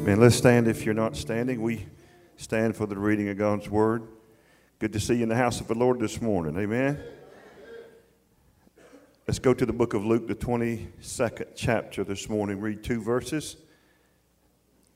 [0.00, 0.18] Amen.
[0.18, 1.60] Let's stand if you're not standing.
[1.60, 1.84] We
[2.38, 4.08] stand for the reading of God's word.
[4.78, 6.56] Good to see you in the house of the Lord this morning.
[6.56, 6.98] Amen.
[9.28, 12.60] Let's go to the book of Luke, the 22nd chapter this morning.
[12.60, 13.58] Read two verses.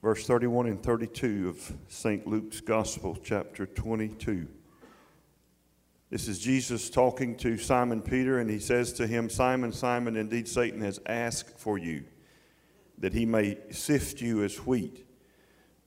[0.03, 2.27] Verse 31 and 32 of St.
[2.27, 4.49] Luke's Gospel, chapter 22.
[6.09, 10.49] This is Jesus talking to Simon Peter, and he says to him, Simon, Simon, indeed
[10.49, 12.05] Satan has asked for you
[12.99, 15.07] that he may sift you as wheat.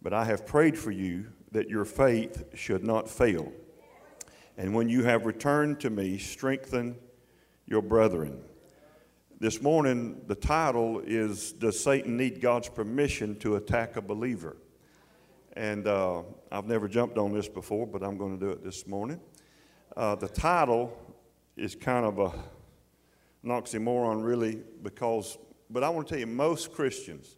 [0.01, 3.51] But I have prayed for you that your faith should not fail.
[4.57, 6.95] And when you have returned to me, strengthen
[7.65, 8.41] your brethren.
[9.39, 14.57] This morning, the title is Does Satan Need God's Permission to Attack a Believer?
[15.53, 18.87] And uh, I've never jumped on this before, but I'm going to do it this
[18.87, 19.19] morning.
[19.95, 20.95] Uh, the title
[21.55, 22.31] is kind of a
[23.43, 25.37] an oxymoron, really, because
[25.69, 27.35] but I want to tell you, most Christians,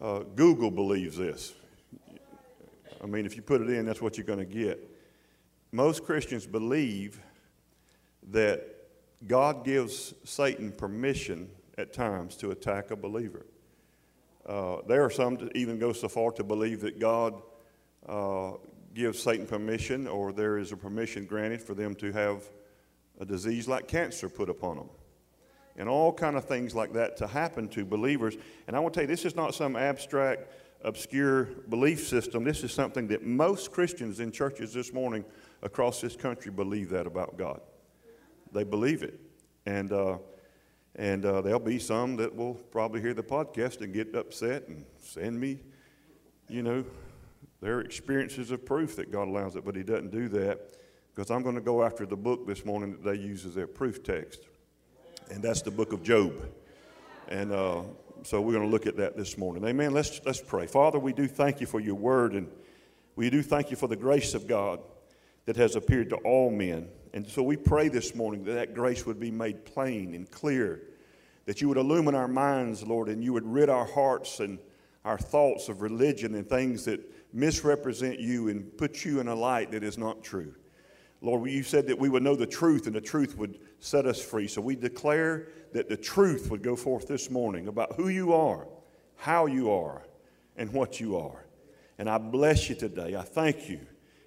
[0.00, 1.54] uh, Google believes this.
[3.02, 4.88] I mean, if you put it in, that's what you're going to get.
[5.72, 7.20] Most Christians believe
[8.30, 8.66] that
[9.26, 13.46] God gives Satan permission at times to attack a believer.
[14.44, 17.40] Uh, there are some that even go so far to believe that God
[18.08, 18.52] uh,
[18.94, 22.42] gives Satan permission, or there is a permission granted for them to have
[23.20, 24.88] a disease like cancer put upon them
[25.80, 28.36] and all kind of things like that to happen to believers.
[28.66, 32.44] And I want to tell you, this is not some abstract, obscure belief system.
[32.44, 35.24] This is something that most Christians in churches this morning
[35.62, 37.62] across this country believe that about God.
[38.52, 39.18] They believe it.
[39.64, 40.18] And, uh,
[40.96, 44.84] and uh, there'll be some that will probably hear the podcast and get upset and
[44.98, 45.60] send me,
[46.50, 46.84] you know,
[47.62, 50.76] their experiences of proof that God allows it, but He doesn't do that
[51.14, 53.66] because I'm going to go after the book this morning that they use as their
[53.66, 54.40] proof text
[55.30, 56.32] and that's the book of Job.
[57.28, 57.82] And uh,
[58.22, 59.64] so we're going to look at that this morning.
[59.64, 59.92] Amen.
[59.92, 60.66] Let's, let's pray.
[60.66, 62.48] Father, we do thank you for your word, and
[63.16, 64.80] we do thank you for the grace of God
[65.46, 66.88] that has appeared to all men.
[67.12, 70.82] And so we pray this morning that that grace would be made plain and clear,
[71.46, 74.58] that you would illumine our minds, Lord, and you would rid our hearts and
[75.04, 77.00] our thoughts of religion and things that
[77.32, 80.54] misrepresent you and put you in a light that is not true.
[81.22, 84.20] Lord, you said that we would know the truth and the truth would set us
[84.20, 84.48] free.
[84.48, 88.66] So we declare that the truth would go forth this morning about who you are,
[89.16, 90.02] how you are,
[90.56, 91.44] and what you are.
[91.98, 93.16] And I bless you today.
[93.16, 93.80] I thank you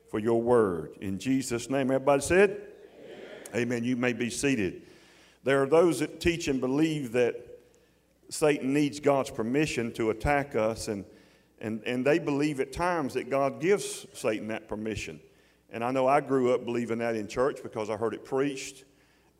[0.09, 0.95] for your word.
[1.01, 2.61] In Jesus' name, everybody said,
[3.49, 3.63] Amen.
[3.63, 3.83] Amen.
[3.83, 4.83] You may be seated.
[5.43, 7.35] There are those that teach and believe that
[8.29, 11.03] Satan needs God's permission to attack us, and,
[11.59, 15.19] and, and they believe at times that God gives Satan that permission.
[15.73, 18.85] And I know I grew up believing that in church because I heard it preached.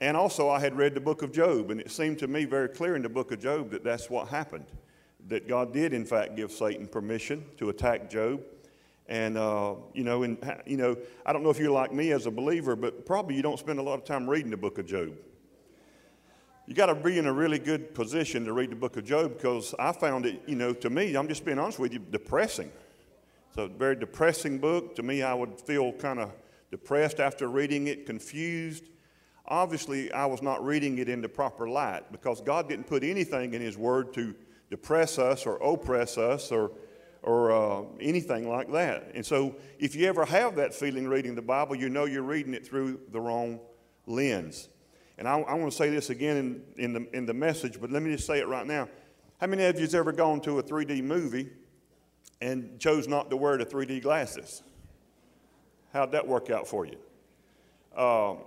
[0.02, 2.68] And also, I had read the book of Job, and it seemed to me very
[2.68, 4.66] clear in the book of Job that that's what happened.
[5.28, 8.42] That God did, in fact, give Satan permission to attack Job.
[9.08, 12.26] And, uh, you know, and, you know, I don't know if you're like me as
[12.26, 14.88] a believer, but probably you don't spend a lot of time reading the book of
[14.88, 15.14] Job.
[16.66, 19.36] You got to be in a really good position to read the book of Job
[19.36, 22.72] because I found it, you know, to me, I'm just being honest with you, depressing.
[23.56, 24.96] It's a very depressing book.
[24.96, 26.31] To me, I would feel kind of
[26.72, 28.90] depressed after reading it, confused.
[29.46, 33.53] Obviously, I was not reading it in the proper light because God didn't put anything
[33.53, 34.34] in His Word to
[34.72, 36.72] depress us or oppress us or,
[37.22, 39.12] or uh, anything like that.
[39.14, 42.56] And so, if you ever have that feeling reading the Bible, you know you're reading
[42.56, 43.59] it through the wrong
[44.08, 44.68] lens.
[45.20, 47.91] And I, I want to say this again in, in, the, in the message, but
[47.91, 48.90] let me just say it right now.
[49.40, 51.52] How many of you has ever gone to a 3D movie
[52.42, 54.64] and chose not to wear the 3D glasses.
[55.94, 56.98] How'd that work out for you?
[57.96, 58.40] Um,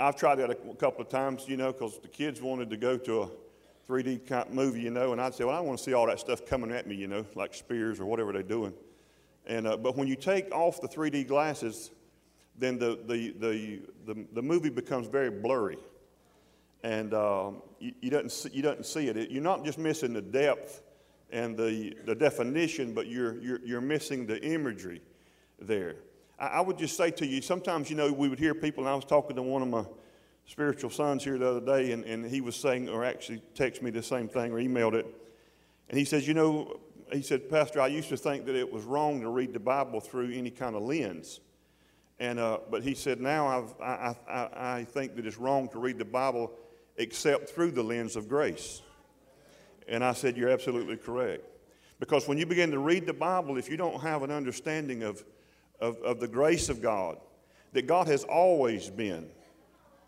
[0.00, 2.96] I've tried that a couple of times, you know, because the kids wanted to go
[2.96, 3.28] to a
[3.88, 6.06] 3D kind of movie, you know, and I'd say, well, I want to see all
[6.06, 8.72] that stuff coming at me, you know, like spears or whatever they're doing.
[9.46, 11.90] And, uh, but when you take off the 3D glasses,
[12.56, 15.78] then the, the, the, the, the movie becomes very blurry.
[16.82, 19.30] And um, you, you, don't see, you don't see it.
[19.30, 20.82] You're not just missing the depth
[21.30, 25.02] and the, the definition, but you're, you're, you're missing the imagery
[25.58, 25.96] there.
[26.38, 28.90] I, I would just say to you, sometimes, you know, we would hear people, and
[28.90, 29.84] I was talking to one of my
[30.46, 33.90] spiritual sons here the other day, and, and he was saying, or actually texted me
[33.90, 35.06] the same thing or emailed it.
[35.88, 36.80] And he says, You know,
[37.12, 40.00] he said, Pastor, I used to think that it was wrong to read the Bible
[40.00, 41.40] through any kind of lens.
[42.18, 45.78] And, uh, but he said, Now I've, I, I, I think that it's wrong to
[45.78, 46.52] read the Bible
[46.96, 48.82] except through the lens of grace.
[49.88, 51.44] And I said, You're absolutely correct.
[52.00, 55.24] Because when you begin to read the Bible, if you don't have an understanding of,
[55.80, 57.18] of, of the grace of God,
[57.72, 59.28] that God has always been,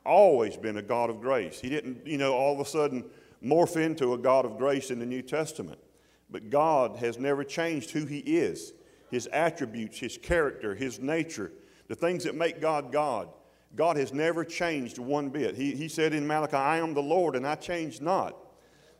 [0.05, 1.61] always been a God of grace.
[1.61, 3.05] He didn't, you know, all of a sudden
[3.45, 5.79] morph into a God of grace in the New Testament.
[6.31, 8.73] But God has never changed who He is,
[9.11, 11.53] His attributes, His character, His nature,
[11.89, 13.29] the things that make God God.
[13.77, 15.55] God has never changed one bit.
[15.55, 18.37] He, he said in Malachi, I am the Lord and I change not.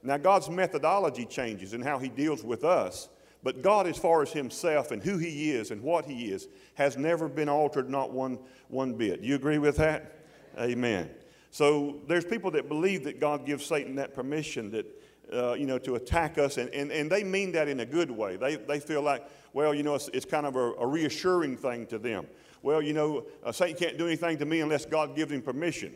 [0.03, 3.09] Now, God's methodology changes in how He deals with us,
[3.43, 6.97] but God, as far as Himself and who He is and what He is, has
[6.97, 8.39] never been altered, not one,
[8.69, 9.21] one bit.
[9.21, 10.25] You agree with that?
[10.59, 11.11] Amen.
[11.51, 14.87] So there's people that believe that God gives Satan that permission that,
[15.33, 18.11] uh, you know, to attack us, and, and, and they mean that in a good
[18.11, 18.37] way.
[18.37, 21.87] They, they feel like, well, you know, it's, it's kind of a, a reassuring thing
[21.87, 22.27] to them.
[22.63, 25.95] Well, you know, uh, Satan can't do anything to me unless God gives him permission.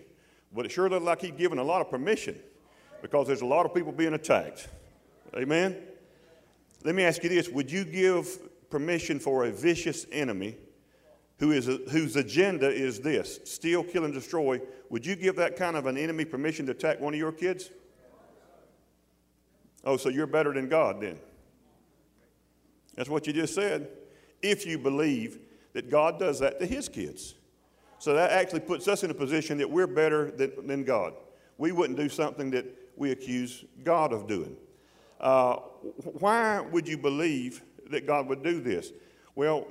[0.52, 2.40] But it sure looks like he's given a lot of permission
[3.04, 4.66] because there's a lot of people being attacked.
[5.36, 5.76] Amen?
[6.84, 10.56] Let me ask you this Would you give permission for a vicious enemy
[11.38, 14.58] who is whose agenda is this steal, kill, and destroy?
[14.88, 17.68] Would you give that kind of an enemy permission to attack one of your kids?
[19.84, 21.18] Oh, so you're better than God then.
[22.94, 23.86] That's what you just said.
[24.40, 25.40] If you believe
[25.74, 27.34] that God does that to his kids.
[27.98, 31.12] So that actually puts us in a position that we're better than, than God.
[31.58, 32.64] We wouldn't do something that
[32.96, 34.56] we accuse God of doing.
[35.20, 35.56] Uh,
[36.18, 38.92] why would you believe that God would do this?
[39.34, 39.66] Well,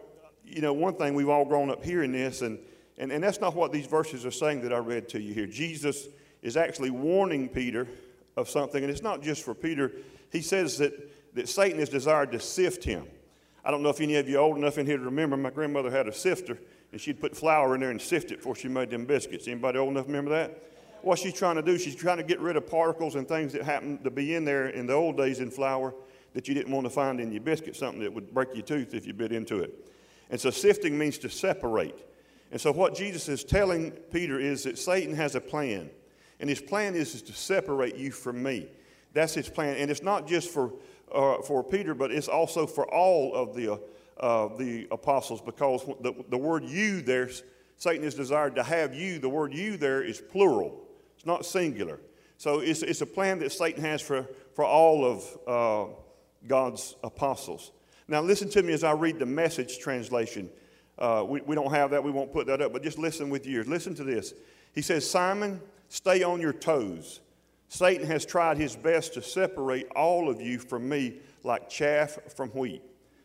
[0.45, 2.59] you know, one thing we've all grown up hearing this, and,
[2.97, 5.45] and, and that's not what these verses are saying that I read to you here.
[5.45, 6.07] Jesus
[6.41, 7.87] is actually warning Peter
[8.35, 9.91] of something, and it's not just for Peter.
[10.31, 13.05] He says that, that Satan has desired to sift him.
[13.63, 15.49] I don't know if any of you are old enough in here to remember, my
[15.49, 16.57] grandmother had a sifter,
[16.91, 19.47] and she'd put flour in there and sift it before she made them biscuits.
[19.47, 20.63] Anybody old enough remember that?
[21.03, 23.63] What she's trying to do, she's trying to get rid of particles and things that
[23.63, 25.93] happened to be in there in the old days in flour
[26.33, 28.93] that you didn't want to find in your biscuit, something that would break your tooth
[28.93, 29.89] if you bit into it.
[30.29, 31.95] And so sifting means to separate.
[32.51, 35.89] And so what Jesus is telling Peter is that Satan has a plan.
[36.39, 38.67] And his plan is, is to separate you from me.
[39.13, 39.77] That's his plan.
[39.77, 40.73] And it's not just for,
[41.13, 43.79] uh, for Peter, but it's also for all of the,
[44.19, 47.29] uh, the apostles because the, the word you there,
[47.77, 49.19] Satan is desired to have you.
[49.19, 50.82] The word you there is plural,
[51.23, 52.01] it's not singular.
[52.37, 55.93] So it's, it's a plan that Satan has for, for all of uh,
[56.45, 57.71] God's apostles.
[58.09, 60.49] Now, listen to me as I read the message translation.
[60.99, 63.47] Uh, we, we don't have that, we won't put that up, but just listen with
[63.47, 63.69] yours.
[63.69, 64.33] Listen to this.
[64.75, 67.21] He says, Simon, stay on your toes.
[67.69, 72.49] Satan has tried his best to separate all of you from me like chaff from
[72.49, 72.81] wheat.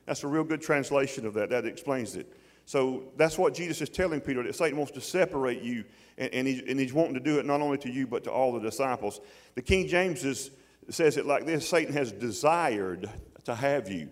[0.06, 1.50] That's a real good translation of that.
[1.50, 2.32] That explains it.
[2.64, 5.84] So that's what Jesus is telling Peter that Satan wants to separate you,
[6.18, 8.30] and, and, he's, and he's wanting to do it not only to you, but to
[8.30, 9.20] all the disciples.
[9.54, 10.50] The King James is,
[10.90, 13.08] says it like this Satan has desired
[13.44, 14.10] to have you.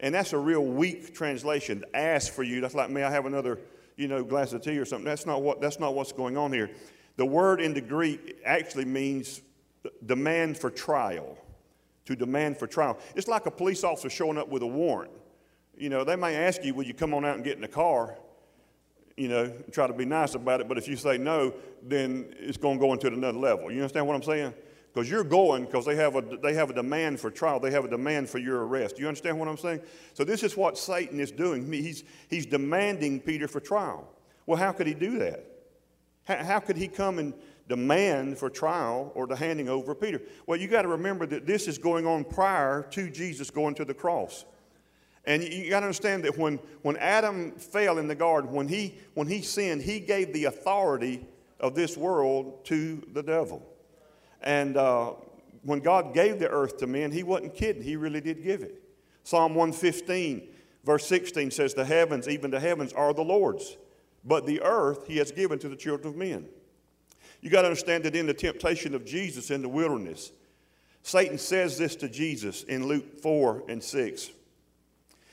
[0.00, 1.84] And that's a real weak translation.
[1.92, 2.60] Ask for you.
[2.60, 3.58] That's like, may I have another,
[3.96, 5.04] you know, glass of tea or something?
[5.04, 6.70] That's not, what, that's not what's going on here.
[7.16, 9.42] The word in the Greek actually means
[10.06, 11.36] demand for trial.
[12.06, 12.98] To demand for trial.
[13.16, 15.10] It's like a police officer showing up with a warrant.
[15.76, 17.68] You know, they may ask you, will you come on out and get in the
[17.68, 18.16] car?
[19.18, 20.68] You know, try to be nice about it.
[20.68, 23.70] But if you say no, then it's going to go into another level.
[23.70, 24.54] You understand what I'm saying?
[24.98, 27.60] because you're going because they have a they have a demand for trial.
[27.60, 28.98] They have a demand for your arrest.
[28.98, 29.80] You understand what i'm saying?
[30.14, 31.70] So this is what satan is doing.
[31.70, 34.08] He's he's demanding peter for trial.
[34.46, 35.44] Well how could he do that?
[36.24, 37.34] How, how could he come and
[37.68, 40.20] demand for trial or the handing over peter?
[40.46, 43.84] Well you got to remember that this is going on prior to jesus going to
[43.84, 44.46] the cross
[45.28, 48.94] and you got to understand that when, when adam fell in the garden when he
[49.14, 51.24] when he sinned he gave the authority
[51.60, 53.62] of this world to the devil
[54.42, 55.12] and uh,
[55.62, 57.82] when God gave the earth to men, He wasn't kidding.
[57.82, 58.82] He really did give it.
[59.24, 60.48] Psalm 115,
[60.84, 63.76] verse 16 says, The heavens, even the heavens, are the Lord's,
[64.24, 66.46] but the earth He has given to the children of men.
[67.40, 70.32] You got to understand that in the temptation of Jesus in the wilderness,
[71.02, 74.30] Satan says this to Jesus in Luke 4 and 6.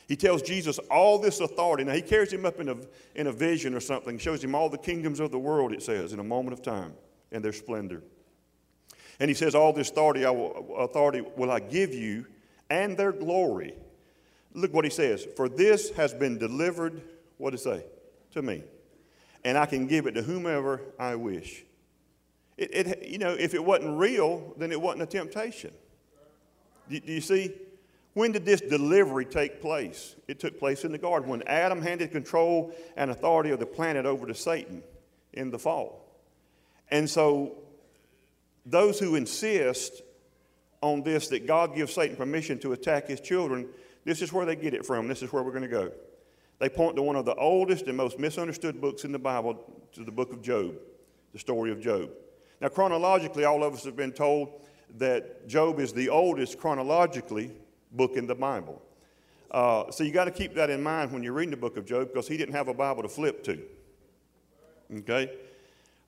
[0.08, 1.84] He tells Jesus all this authority.
[1.84, 2.76] Now, he carries him up in a,
[3.16, 6.14] in a vision or something, shows him all the kingdoms of the world, it says,
[6.14, 6.94] in a moment of time
[7.32, 8.04] and their splendor.
[9.20, 12.26] And he says, All this authority, I will, authority will I give you
[12.70, 13.74] and their glory.
[14.54, 15.28] Look what he says.
[15.36, 17.02] For this has been delivered,
[17.38, 17.86] what does it say?
[18.32, 18.64] To me.
[19.44, 21.64] And I can give it to whomever I wish.
[22.58, 25.74] It, it, you know, if it wasn't real, then it wasn't a temptation.
[26.90, 27.54] Do, do you see?
[28.16, 30.16] When did this delivery take place?
[30.30, 34.06] It took place in the garden when Adam handed control and authority of the planet
[34.06, 34.82] over to Satan
[35.34, 36.02] in the fall.
[36.90, 37.58] And so
[38.66, 40.02] those who insist
[40.82, 43.68] on this, that God gives Satan permission to attack his children,
[44.06, 45.10] this is where they get it from.
[45.10, 45.92] This is where we're going to go.
[46.60, 50.06] They point to one of the oldest and most misunderstood books in the Bible, to
[50.06, 50.76] the book of Job,
[51.34, 52.12] the story of Job.
[52.62, 54.62] Now, chronologically, all of us have been told
[55.00, 57.52] that Job is the oldest chronologically
[57.96, 58.82] book in the Bible.
[59.52, 61.86] Uh, so you got to keep that in mind when you're reading the book of
[61.86, 63.60] Job because he didn't have a Bible to flip to.
[65.00, 65.32] Okay?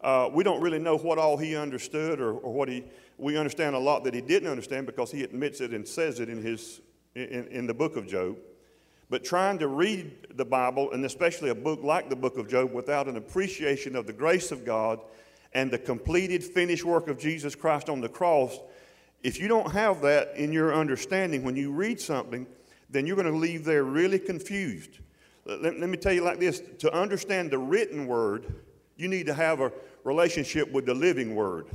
[0.02, 2.84] Uh, we don't really know what all he understood or, or, what he,
[3.18, 6.30] we understand a lot that he didn't understand because he admits it and says it
[6.30, 6.82] in, his,
[7.16, 8.38] in, in the book of Job.
[9.10, 12.74] But trying to read the Bible, and especially a book like the book of Job,
[12.74, 15.00] without an appreciation of the grace of God
[15.54, 18.60] and the completed, finished work of Jesus Christ on the cross,
[19.24, 22.48] if you don't have that in your understanding when you read something,
[22.90, 25.00] then you're going to leave there really confused.
[25.46, 28.46] Let, let, me tell you like this to understand the written word,
[28.96, 29.72] you need to have a
[30.04, 31.68] relationship with the living word.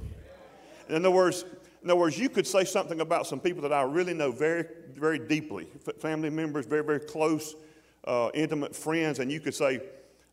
[0.89, 1.45] In other words,
[1.83, 4.65] in other words, you could say something about some people that I really know very,
[4.95, 5.67] very deeply,
[5.99, 7.57] family members, very, very close,
[8.05, 9.81] uh, intimate friends, and you could say,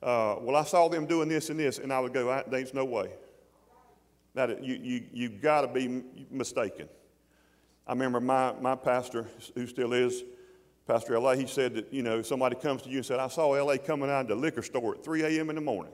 [0.03, 2.85] uh, Well, I saw them doing this and this, and I would go, There's no
[2.85, 3.11] way.
[4.35, 6.87] That you, you, you've got to be mistaken.
[7.89, 10.23] I remember my, my pastor, who still is,
[10.85, 13.55] Pastor L.A., he said that, you know, somebody comes to you and said, I saw
[13.55, 13.79] L.A.
[13.79, 15.49] coming out of the liquor store at 3 a.m.
[15.49, 15.91] in the morning.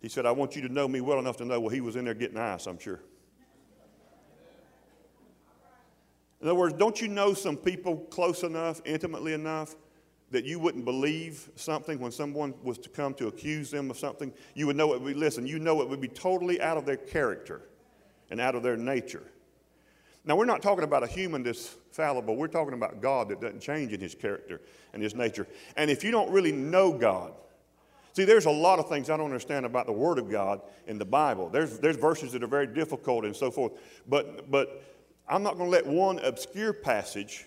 [0.00, 1.96] He said, I want you to know me well enough to know, well, he was
[1.96, 3.00] in there getting ice, I'm sure.
[6.40, 9.74] In other words, don't you know some people close enough, intimately enough,
[10.30, 14.32] that you wouldn't believe something when someone was to come to accuse them of something?
[14.54, 16.86] You would know it would be, listen, you know it would be totally out of
[16.86, 17.62] their character
[18.30, 19.24] and out of their nature.
[20.24, 22.36] Now, we're not talking about a human that's fallible.
[22.36, 24.60] We're talking about God that doesn't change in his character
[24.92, 25.48] and his nature.
[25.76, 27.32] And if you don't really know God,
[28.12, 30.98] see, there's a lot of things I don't understand about the Word of God in
[30.98, 31.48] the Bible.
[31.48, 33.72] There's, there's verses that are very difficult and so forth.
[34.08, 34.84] But, but
[35.28, 37.46] I'm not going to let one obscure passage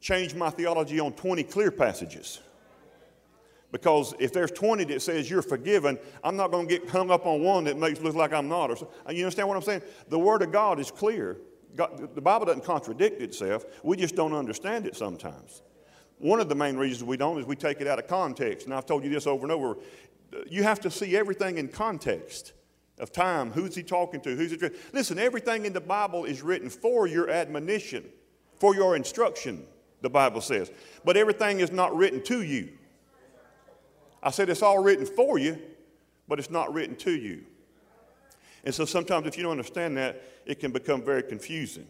[0.00, 2.40] change my theology on 20 clear passages.
[3.72, 7.26] Because if there's 20 that says you're forgiven, I'm not going to get hung up
[7.26, 8.70] on one that makes look like I'm not.
[8.70, 9.82] Or so, you understand what I'm saying?
[10.10, 11.38] The Word of God is clear.
[11.76, 13.64] God, the Bible doesn't contradict itself.
[13.82, 15.62] We just don't understand it sometimes.
[16.18, 18.66] One of the main reasons we don't is we take it out of context.
[18.66, 19.76] And I've told you this over and over.
[20.48, 22.52] You have to see everything in context
[22.98, 23.50] of time.
[23.50, 24.36] Who's he talking to?
[24.36, 24.76] Who's it?
[24.92, 28.04] Listen, everything in the Bible is written for your admonition,
[28.60, 29.66] for your instruction,
[30.00, 30.70] the Bible says.
[31.04, 32.70] But everything is not written to you.
[34.22, 35.60] I said it's all written for you,
[36.28, 37.44] but it's not written to you.
[38.64, 41.86] And so sometimes if you don't understand that, it can become very confusing.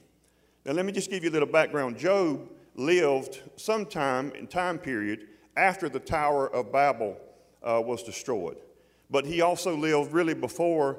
[0.65, 1.99] Now, let me just give you a little background.
[1.99, 7.17] Job lived sometime in time period after the Tower of Babel
[7.63, 8.57] uh, was destroyed.
[9.11, 10.99] But he also lived really before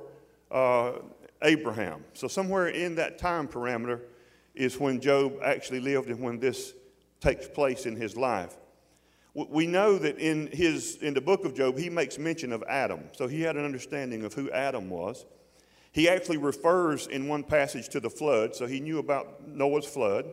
[0.52, 0.94] uh,
[1.42, 2.04] Abraham.
[2.14, 4.02] So, somewhere in that time parameter
[4.54, 6.74] is when Job actually lived and when this
[7.20, 8.56] takes place in his life.
[9.34, 13.02] We know that in, his, in the book of Job, he makes mention of Adam.
[13.12, 15.26] So, he had an understanding of who Adam was.
[15.96, 20.26] He actually refers in one passage to the flood, so he knew about Noah's flood,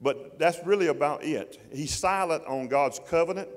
[0.00, 1.60] but that's really about it.
[1.70, 3.50] He's silent on God's covenant,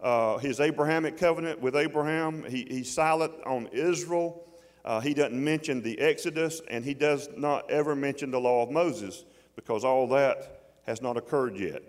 [0.00, 2.42] uh, his Abrahamic covenant with Abraham.
[2.42, 4.44] He, he's silent on Israel.
[4.84, 8.72] Uh, he doesn't mention the Exodus, and he does not ever mention the law of
[8.72, 9.24] Moses
[9.54, 11.80] because all that has not occurred yet.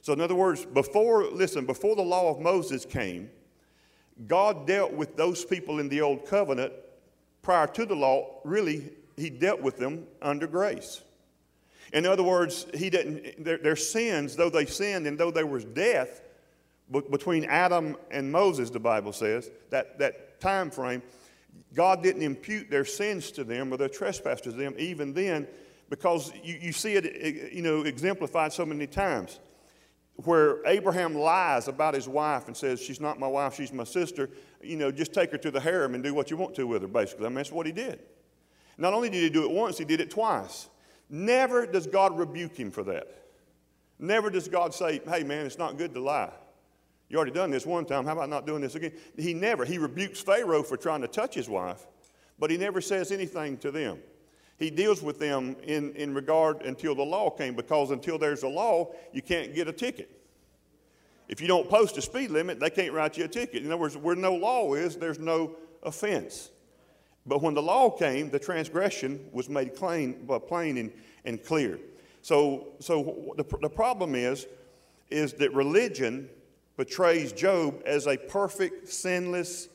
[0.00, 3.28] So, in other words, before, listen, before the law of Moses came,
[4.26, 6.72] God dealt with those people in the old covenant
[7.42, 11.02] prior to the law, really, he dealt with them under grace.
[11.92, 15.64] In other words, he didn't, their, their sins, though they sinned and though there was
[15.64, 16.20] death
[17.10, 21.02] between Adam and Moses, the Bible says, that, that time frame,
[21.74, 25.46] God didn't impute their sins to them or their trespasses to them even then
[25.90, 29.38] because you, you see it you know, exemplified so many times
[30.24, 34.30] where Abraham lies about his wife and says, She's not my wife, she's my sister.
[34.62, 36.82] You know, just take her to the harem and do what you want to with
[36.82, 37.26] her, basically.
[37.26, 38.00] I mean, that's what he did.
[38.76, 40.68] Not only did he do it once, he did it twice.
[41.10, 43.08] Never does God rebuke him for that.
[43.98, 46.32] Never does God say, Hey, man, it's not good to lie.
[47.08, 48.04] You already done this one time.
[48.04, 48.92] How about not doing this again?
[49.16, 49.64] He never.
[49.64, 51.86] He rebukes Pharaoh for trying to touch his wife,
[52.38, 53.98] but he never says anything to them
[54.58, 58.48] he deals with them in, in regard until the law came, because until there's a
[58.48, 60.17] law, you can't get a ticket.
[61.28, 63.62] If you don't post a speed limit, they can't write you a ticket.
[63.62, 66.50] In other words, where no law is, there's no offense.
[67.26, 70.92] But when the law came, the transgression was made plain, uh, plain and,
[71.26, 71.78] and clear.
[72.22, 74.46] So, so the, the problem is,
[75.10, 76.28] is that religion
[76.76, 79.68] portrays Job as a perfect, sinless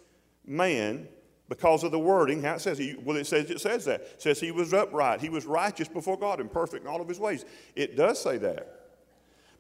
[0.46, 1.08] man
[1.50, 4.02] because of the wording, how it says, he, well, it says it says that.
[4.02, 7.08] It says he was upright, he was righteous before God and perfect in all of
[7.08, 7.46] his ways.
[7.76, 8.83] It does say that.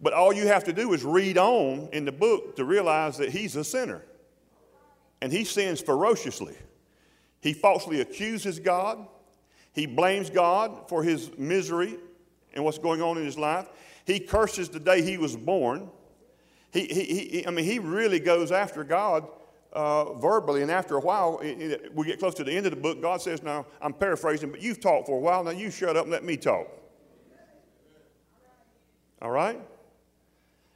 [0.03, 3.29] But all you have to do is read on in the book to realize that
[3.29, 4.03] he's a sinner.
[5.22, 6.55] And he sins ferociously.
[7.39, 9.07] He falsely accuses God.
[9.72, 11.95] He blames God for his misery
[12.53, 13.67] and what's going on in his life.
[14.05, 15.89] He curses the day he was born.
[16.72, 19.25] He, he, he I mean, he really goes after God
[19.72, 22.72] uh, verbally, and after a while, it, it, we get close to the end of
[22.72, 23.01] the book.
[23.01, 25.45] God says, Now, I'm paraphrasing, but you've talked for a while.
[25.45, 26.67] Now, you shut up and let me talk.
[29.22, 29.60] All right?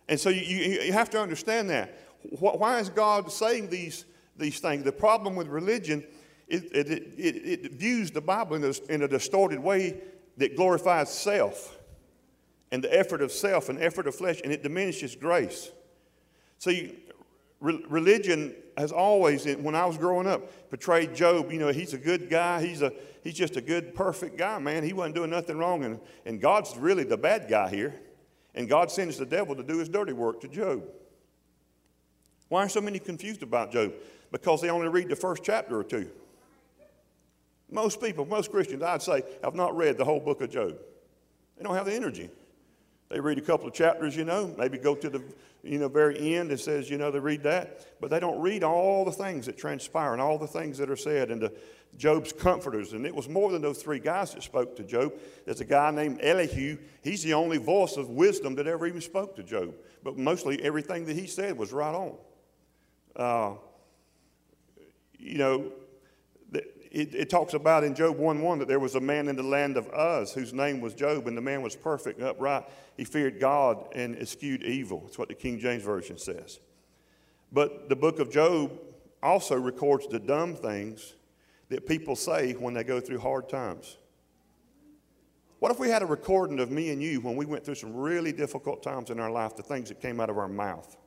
[0.07, 1.99] And so you, you, you have to understand that.
[2.39, 4.83] Why is God saying these, these things?
[4.83, 6.03] The problem with religion
[6.47, 9.97] it, it, it, it views the Bible in a, in a distorted way
[10.37, 11.77] that glorifies self
[12.71, 15.71] and the effort of self and effort of flesh, and it diminishes grace.
[16.59, 16.97] See,
[17.59, 21.51] re- religion has always, when I was growing up, portrayed Job.
[21.51, 22.65] You know, he's a good guy.
[22.65, 24.83] He's a he's just a good, perfect guy, man.
[24.83, 27.93] He wasn't doing nothing wrong, and and God's really the bad guy here,
[28.55, 30.83] and God sends the devil to do his dirty work to Job.
[32.49, 33.93] Why are so many confused about Job?
[34.31, 36.09] Because they only read the first chapter or two.
[37.69, 40.77] Most people, most Christians, I'd say, have not read the whole book of Job.
[41.57, 42.29] They don't have the energy.
[43.09, 45.23] They read a couple of chapters, you know, maybe go to the
[45.63, 48.63] you know, very end and says, you know, they read that, but they don't read
[48.63, 51.51] all the things that transpire and all the things that are said and the,
[51.97, 52.93] Job's comforters.
[52.93, 55.13] And it was more than those three guys that spoke to Job.
[55.45, 56.77] There's a guy named Elihu.
[57.03, 59.73] He's the only voice of wisdom that ever even spoke to Job.
[60.03, 62.15] But mostly everything that he said was right on.
[63.15, 63.53] Uh,
[65.17, 65.71] you know,
[66.97, 69.43] it, it, talks about in Job 1 1 that there was a man in the
[69.43, 72.63] land of Uz whose name was Job, and the man was perfect and upright.
[72.97, 75.01] He feared God and eschewed evil.
[75.01, 76.59] That's what the King James Version says.
[77.51, 78.71] But the book of Job
[79.21, 81.13] also records the dumb things
[81.69, 83.97] that people say when they go through hard times.
[85.59, 87.93] What if we had a recording of me and you when we went through some
[87.93, 90.97] really difficult times in our life, the things that came out of our mouth?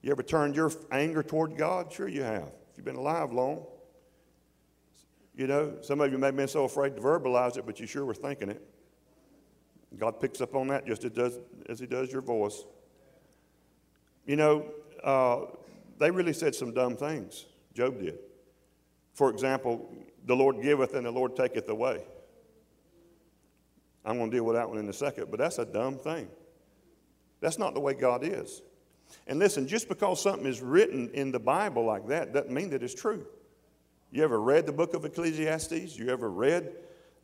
[0.00, 1.92] You ever turned your anger toward God?
[1.92, 2.52] Sure, you have.
[2.76, 3.64] You've been alive long.
[5.34, 7.86] You know, some of you may have been so afraid to verbalize it, but you
[7.86, 8.62] sure were thinking it.
[9.98, 12.64] God picks up on that just as, does, as He does your voice.
[14.26, 14.66] You know,
[15.04, 15.42] uh,
[15.98, 17.46] they really said some dumb things.
[17.74, 18.18] Job did.
[19.14, 19.94] For example,
[20.26, 22.02] the Lord giveth and the Lord taketh away.
[24.04, 26.28] I'm going to deal with that one in a second, but that's a dumb thing.
[27.40, 28.62] That's not the way God is.
[29.26, 32.82] And listen, just because something is written in the Bible like that doesn't mean that
[32.82, 33.26] it's true.
[34.10, 35.98] You ever read the book of Ecclesiastes?
[35.98, 36.72] You ever read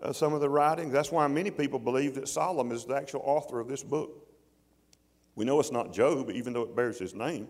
[0.02, 0.92] uh, some of the writings?
[0.92, 4.10] That's why many people believe that Solomon is the actual author of this book.
[5.34, 7.48] We know it's not Job, even though it bears his name.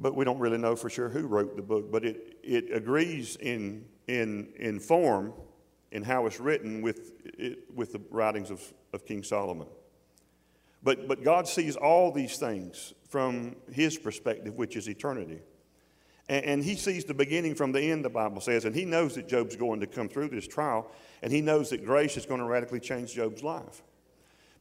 [0.00, 1.90] But we don't really know for sure who wrote the book.
[1.90, 5.32] But it, it agrees in, in, in form
[5.92, 8.62] in how it's written with, it, with the writings of,
[8.92, 9.68] of King Solomon.
[10.86, 15.40] But, but God sees all these things from his perspective, which is eternity.
[16.28, 19.16] And, and, he sees the beginning from the end, the Bible says, and he knows
[19.16, 20.88] that Job's going to come through this trial,
[21.22, 23.82] and he knows that grace is going to radically change Job's life.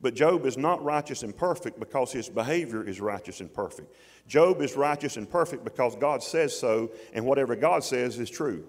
[0.02, 3.96] But Job is not righteous and perfect because his behavior is righteous and perfect.
[4.28, 8.66] Job is righteous and perfect because God says so, and whatever God says is true.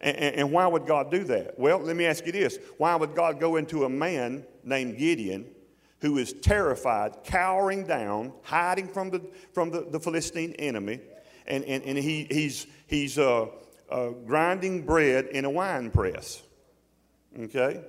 [0.00, 1.56] And, and, why would God do that?
[1.56, 5.54] Well, let me ask you this why would God go into a man named Gideon
[6.00, 9.20] who is terrified, cowering down, hiding from the,
[9.52, 11.00] from the, the Philistine enemy,
[11.46, 13.46] and, and, and he, he's, he's uh,
[13.90, 16.42] uh, grinding bread in a wine press.
[17.38, 17.82] Okay?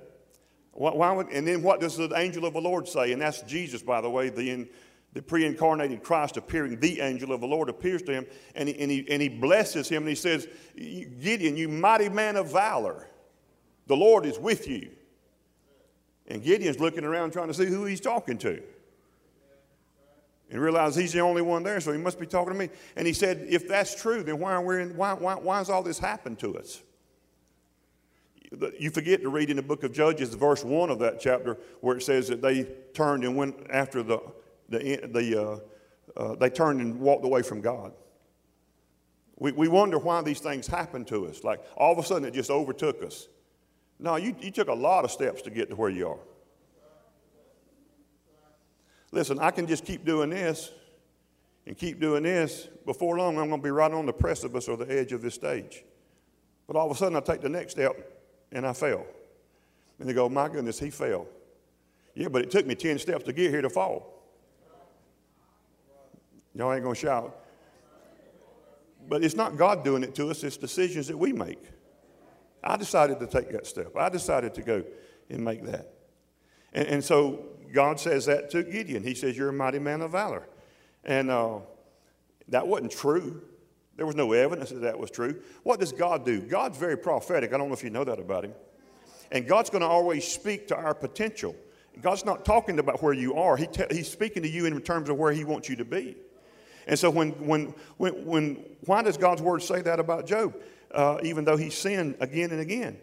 [0.72, 3.12] Why, why would, and then what does the angel of the Lord say?
[3.12, 4.68] And that's Jesus, by the way, the, in,
[5.12, 8.78] the pre incarnated Christ appearing, the angel of the Lord appears to him, and he,
[8.80, 13.08] and, he, and he blesses him, and he says, Gideon, you mighty man of valor,
[13.86, 14.90] the Lord is with you.
[16.30, 18.62] And Gideon's looking around trying to see who he's talking to.
[20.50, 22.70] And realizes he's the only one there, so he must be talking to me.
[22.96, 25.68] And he said, if that's true, then why, are we in, why, why, why has
[25.68, 26.82] all this happened to us?
[28.78, 31.96] You forget to read in the book of Judges, verse 1 of that chapter, where
[31.96, 32.64] it says that they
[32.94, 34.20] turned and went after the,
[34.68, 35.58] the, the uh,
[36.16, 37.92] uh, they turned and walked away from God.
[39.38, 41.44] We, we wonder why these things happen to us.
[41.44, 43.28] Like all of a sudden it just overtook us.
[44.00, 46.18] No, you, you took a lot of steps to get to where you are.
[49.12, 50.72] Listen, I can just keep doing this
[51.66, 52.68] and keep doing this.
[52.86, 55.34] Before long, I'm going to be right on the precipice or the edge of this
[55.34, 55.84] stage.
[56.66, 57.92] But all of a sudden, I take the next step
[58.52, 59.04] and I fail.
[59.98, 61.26] And they go, My goodness, he fell.
[62.14, 64.24] Yeah, but it took me 10 steps to get here to fall.
[66.54, 67.36] Y'all ain't going to shout.
[69.08, 71.62] But it's not God doing it to us, it's decisions that we make.
[72.62, 73.96] I decided to take that step.
[73.96, 74.84] I decided to go
[75.28, 75.94] and make that.
[76.72, 79.02] And, and so God says that to Gideon.
[79.02, 80.46] He says, You're a mighty man of valor.
[81.04, 81.60] And uh,
[82.48, 83.42] that wasn't true.
[83.96, 85.40] There was no evidence that that was true.
[85.62, 86.40] What does God do?
[86.40, 87.52] God's very prophetic.
[87.52, 88.54] I don't know if you know that about him.
[89.30, 91.54] And God's going to always speak to our potential.
[92.00, 95.08] God's not talking about where you are, he te- He's speaking to you in terms
[95.08, 96.16] of where He wants you to be.
[96.86, 100.54] And so, when, when, when, when why does God's word say that about Job,
[100.92, 102.98] uh, even though he sinned again and again?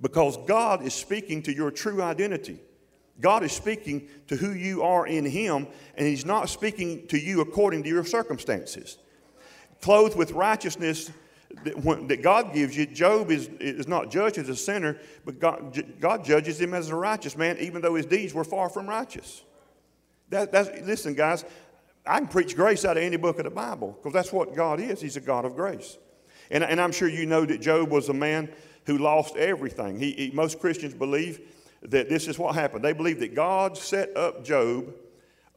[0.00, 2.60] Because God is speaking to your true identity.
[3.20, 7.40] God is speaking to who you are in Him, and He's not speaking to you
[7.40, 8.98] according to your circumstances.
[9.80, 11.10] Clothed with righteousness
[11.62, 16.24] that, God gives you, Job is, is not judged as a sinner, but God, God
[16.24, 19.44] judges him as a righteous man, even though his deeds were far from righteous.
[20.30, 21.44] That, that's, listen, guys,
[22.06, 24.80] I can preach grace out of any book of the Bible because that's what God
[24.80, 25.00] is.
[25.00, 25.96] He's a God of grace.
[26.50, 28.50] And, and I'm sure you know that Job was a man
[28.86, 29.98] who lost everything.
[29.98, 31.40] He, he, most Christians believe
[31.82, 32.84] that this is what happened.
[32.84, 34.92] They believe that God set up Job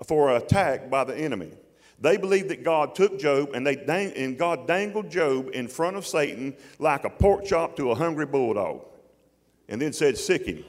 [0.06, 1.52] for an attack by the enemy.
[2.00, 5.98] They believe that God took Job and, they dang, and God dangled Job in front
[5.98, 8.86] of Satan like a pork chop to a hungry bulldog
[9.68, 10.64] and then said, Sick him.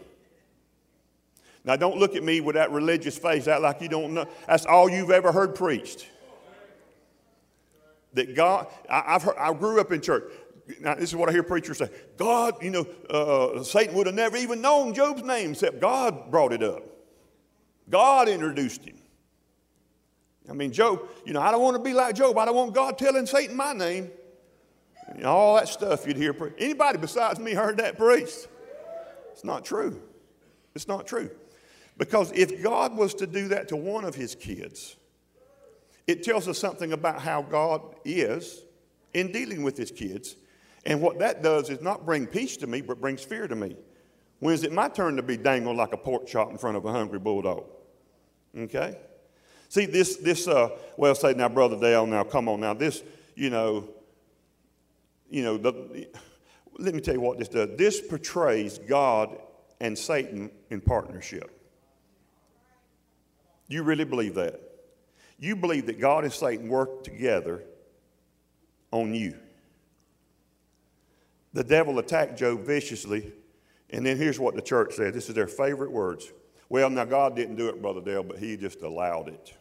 [1.65, 4.27] Now, don't look at me with that religious face, act like you don't know.
[4.47, 6.07] That's all you've ever heard preached.
[8.15, 10.25] That God, I, have heard, I grew up in church.
[10.81, 14.15] Now, this is what I hear preachers say God, you know, uh, Satan would have
[14.15, 16.83] never even known Job's name except God brought it up.
[17.89, 18.99] God introduced him.
[20.49, 22.37] I mean, Job, you know, I don't want to be like Job.
[22.39, 24.11] I don't want God telling Satan my name.
[25.17, 26.33] Know, all that stuff you'd hear.
[26.33, 28.49] Pre- Anybody besides me heard that preached?
[29.33, 30.03] It's not true.
[30.75, 31.31] It's not true.
[31.97, 34.97] Because if God was to do that to one of his kids,
[36.09, 38.65] it tells us something about how God is
[39.13, 40.37] in dealing with his kids.
[40.87, 43.77] And what that does is not bring peace to me, but brings fear to me.
[44.41, 46.85] When is it my turn to be dangled like a pork chop in front of
[46.87, 47.65] a hungry bulldog?
[48.57, 48.99] Okay?
[49.69, 52.73] See, this, this uh, well, say now, Brother Dale, now come on now.
[52.73, 53.03] This,
[53.35, 53.87] you know,
[55.29, 56.09] you know, the,
[56.79, 57.77] let me tell you what this does.
[57.77, 59.37] This portrays God
[59.79, 61.55] and Satan in partnership.
[63.67, 64.68] You really believe that?
[65.39, 67.63] You believe that God and Satan work together
[68.91, 69.35] on you.
[71.53, 73.33] The devil attacked Job viciously,
[73.91, 75.15] and then here's what the church said.
[75.15, 76.33] This is their favorite words.
[76.69, 79.55] Well, now God didn't do it, Brother Dale, but he just allowed it.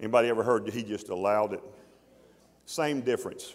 [0.00, 1.62] Anybody ever heard that he just allowed it?
[2.66, 3.54] Same difference.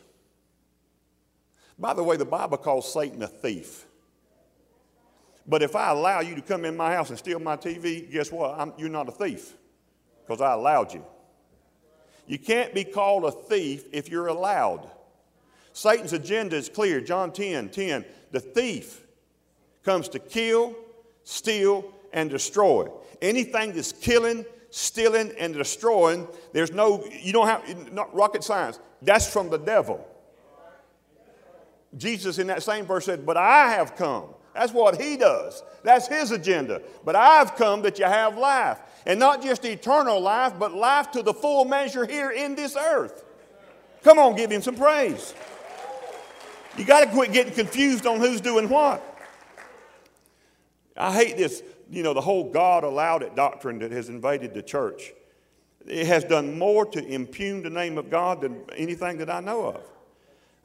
[1.77, 3.85] By the way, the Bible calls Satan a thief.
[5.45, 8.31] But if I allow you to come in my house and steal my TV, guess
[8.31, 8.57] what?
[8.57, 9.56] I'm, you're not a thief
[10.27, 11.05] because I allowed you.
[12.27, 14.89] You can't be called a thief if you're allowed.
[15.71, 16.99] Satan's agenda is clear.
[16.99, 18.05] John 10 10.
[18.31, 19.05] The thief
[19.83, 20.75] comes to kill,
[21.23, 22.89] steal, and destroy.
[23.21, 28.79] Anything that's killing, stealing, and destroying, there's no, you don't have, not rocket science.
[29.01, 30.05] That's from the devil.
[31.95, 34.25] Jesus in that same verse said, But I have come.
[34.53, 35.63] That's what he does.
[35.83, 36.81] That's his agenda.
[37.05, 38.79] But I've come that you have life.
[39.07, 43.23] And not just eternal life, but life to the full measure here in this earth.
[44.03, 45.33] Come on, give him some praise.
[46.77, 49.01] You got to quit getting confused on who's doing what.
[50.95, 54.61] I hate this you know, the whole God allowed it doctrine that has invaded the
[54.61, 55.13] church.
[55.85, 59.67] It has done more to impugn the name of God than anything that I know
[59.67, 59.83] of.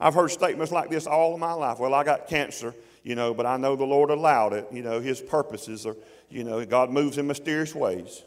[0.00, 1.78] I've heard statements like this all of my life.
[1.78, 2.74] Well, I got cancer,
[3.04, 4.66] you know, but I know the Lord allowed it.
[4.72, 5.96] You know, His purposes are,
[6.28, 8.24] you know, God moves in mysterious ways.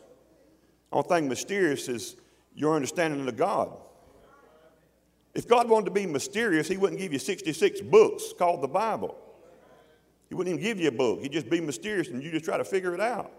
[0.91, 2.15] Only thing mysterious is
[2.55, 3.71] your understanding of God.
[5.33, 9.17] If God wanted to be mysterious, He wouldn't give you 66 books called the Bible.
[10.29, 11.21] He wouldn't even give you a book.
[11.21, 13.31] He'd just be mysterious and you just try to figure it out.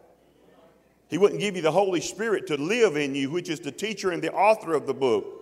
[1.08, 4.10] He wouldn't give you the Holy Spirit to live in you, which is the teacher
[4.10, 5.36] and the author of the book.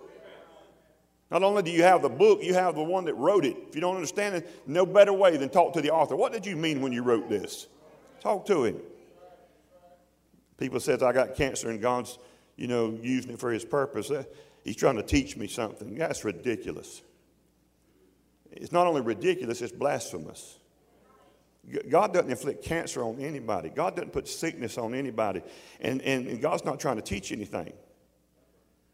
[1.31, 3.57] Not only do you have the book, you have the one that wrote it.
[3.67, 6.15] If you don't understand it, no better way than talk to the author.
[6.15, 7.67] What did you mean when you wrote this?
[8.21, 8.79] Talk to him.
[10.57, 12.17] People says I got cancer and God's,
[12.55, 14.09] you know, using it for his purpose.
[14.09, 14.23] Uh,
[14.63, 15.95] he's trying to teach me something.
[15.95, 17.01] That's ridiculous.
[18.51, 20.59] It's not only ridiculous, it's blasphemous.
[21.89, 23.69] God doesn't inflict cancer on anybody.
[23.69, 25.41] God doesn't put sickness on anybody.
[25.81, 27.73] And, and, and God's not trying to teach anything.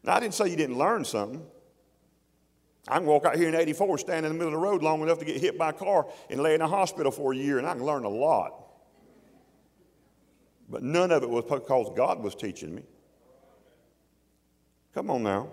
[0.02, 1.44] Now, I didn't say you didn't learn something.
[2.88, 5.02] I can walk out here in 84, stand in the middle of the road long
[5.02, 7.58] enough to get hit by a car and lay in a hospital for a year,
[7.58, 8.54] and I can learn a lot.
[10.72, 12.82] But none of it was because God was teaching me.
[14.94, 15.50] Come on now.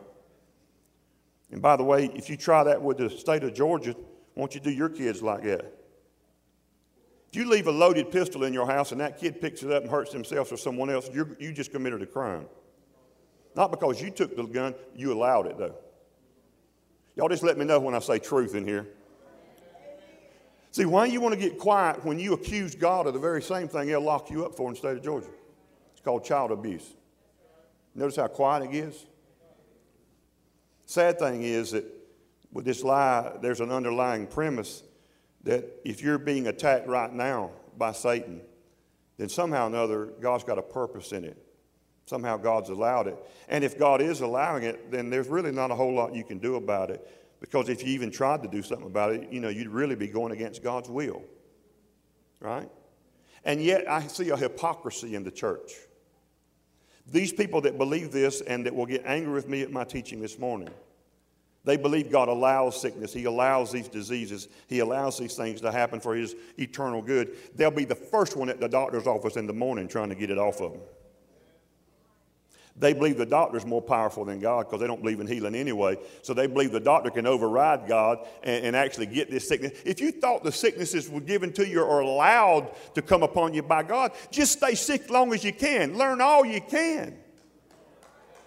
[1.51, 3.95] And by the way, if you try that with the state of Georgia,
[4.35, 5.65] won't you do your kids like that?
[7.31, 9.83] If you leave a loaded pistol in your house and that kid picks it up
[9.83, 12.45] and hurts himself or someone else, you just committed a crime.
[13.55, 15.75] Not because you took the gun, you allowed it though.
[17.15, 18.87] Y'all just let me know when I say truth in here.
[20.71, 23.67] See, why you want to get quiet when you accuse God of the very same
[23.67, 25.29] thing he'll lock you up for in the state of Georgia?
[25.91, 26.93] It's called child abuse.
[27.95, 29.05] Notice how quiet it is?
[30.85, 31.85] Sad thing is that
[32.51, 34.83] with this lie, there's an underlying premise
[35.43, 38.41] that if you're being attacked right now by Satan,
[39.17, 41.37] then somehow or another, God's got a purpose in it.
[42.05, 43.17] Somehow God's allowed it.
[43.49, 46.39] And if God is allowing it, then there's really not a whole lot you can
[46.39, 47.05] do about it.
[47.39, 50.07] Because if you even tried to do something about it, you know, you'd really be
[50.07, 51.23] going against God's will.
[52.39, 52.69] Right?
[53.45, 55.71] And yet I see a hypocrisy in the church.
[57.07, 60.21] These people that believe this and that will get angry with me at my teaching
[60.21, 60.69] this morning,
[61.63, 63.13] they believe God allows sickness.
[63.13, 64.47] He allows these diseases.
[64.67, 67.35] He allows these things to happen for His eternal good.
[67.55, 70.29] They'll be the first one at the doctor's office in the morning trying to get
[70.29, 70.81] it off of them.
[72.79, 75.97] They believe the doctor's more powerful than God because they don't believe in healing anyway.
[76.21, 79.73] So they believe the doctor can override God and, and, actually get this sickness.
[79.85, 83.63] If you thought the sicknesses were given to you or allowed to come upon you
[83.63, 85.97] by God, just stay sick long as you can.
[85.97, 87.17] Learn all you can.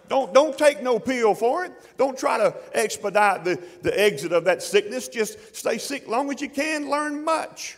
[0.09, 1.71] Don't, don't take no pill for it.
[1.97, 5.07] Don't try to expedite the, the exit of that sickness.
[5.07, 6.89] Just stay sick long as you can.
[6.89, 7.77] Learn much.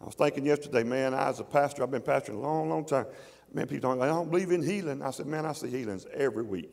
[0.00, 2.84] I was thinking yesterday, man, I as a pastor, I've been pastoring a long, long
[2.84, 3.06] time.
[3.52, 5.02] Man, people don't, I don't believe in healing.
[5.02, 6.72] I said, man, I see healings every week.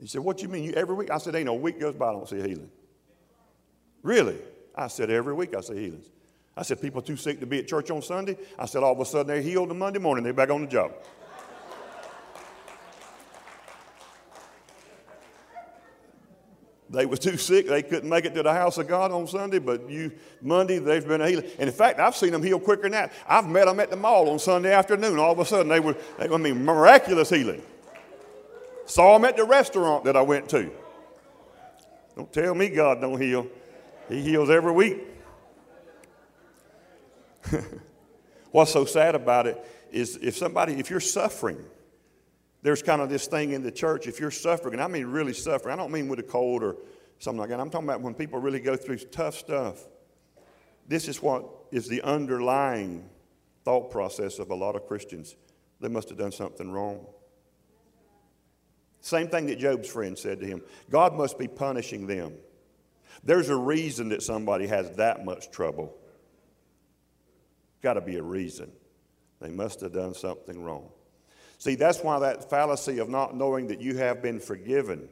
[0.00, 1.10] He said, what you mean, you every week?
[1.10, 2.70] I said, ain't no week goes by I don't see a healing.
[4.02, 4.38] Really?
[4.74, 6.10] I said, every week I see healings.
[6.56, 8.36] I said, people too sick to be at church on Sunday.
[8.58, 10.24] I said, all of a sudden they're healed on Monday morning.
[10.24, 10.92] They're back on the job.
[16.90, 17.66] They was too sick.
[17.66, 21.06] They couldn't make it to the house of God on Sunday, but you Monday they've
[21.06, 21.44] been healed.
[21.58, 23.12] And in fact, I've seen them heal quicker than that.
[23.28, 25.18] I've met them at the mall on Sunday afternoon.
[25.18, 27.62] All of a sudden they were, they, I mean, miraculous healing.
[28.86, 30.70] Saw them at the restaurant that I went to.
[32.16, 33.46] Don't tell me God don't heal.
[34.08, 34.98] He heals every week.
[38.50, 41.62] What's so sad about it is if somebody, if you're suffering,
[42.62, 45.32] there's kind of this thing in the church, if you're suffering, and I mean really
[45.32, 46.76] suffering, I don't mean with a cold or
[47.18, 47.60] something like that.
[47.60, 49.86] I'm talking about when people really go through tough stuff.
[50.86, 53.08] This is what is the underlying
[53.64, 55.36] thought process of a lot of Christians.
[55.80, 57.06] They must have done something wrong.
[59.00, 62.34] Same thing that Job's friend said to him God must be punishing them.
[63.22, 65.94] There's a reason that somebody has that much trouble.
[67.82, 68.72] Got to be a reason.
[69.40, 70.88] They must have done something wrong.
[71.58, 75.08] See, that's why that fallacy of not knowing that you have been forgiven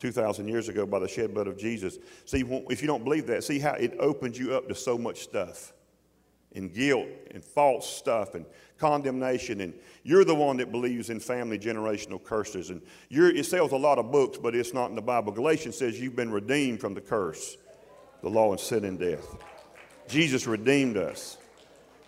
[0.00, 1.98] 2,000 years ago by the shed blood of Jesus.
[2.24, 5.20] See, if you don't believe that, see how it opens you up to so much
[5.20, 5.72] stuff
[6.54, 8.44] and guilt and false stuff and
[8.76, 9.60] condemnation.
[9.60, 9.72] And
[10.02, 12.70] you're the one that believes in family generational curses.
[12.70, 15.32] And you're it sells a lot of books, but it's not in the Bible.
[15.32, 17.56] Galatians says you've been redeemed from the curse,
[18.22, 19.36] the law and sin and death.
[20.08, 21.38] Jesus redeemed us.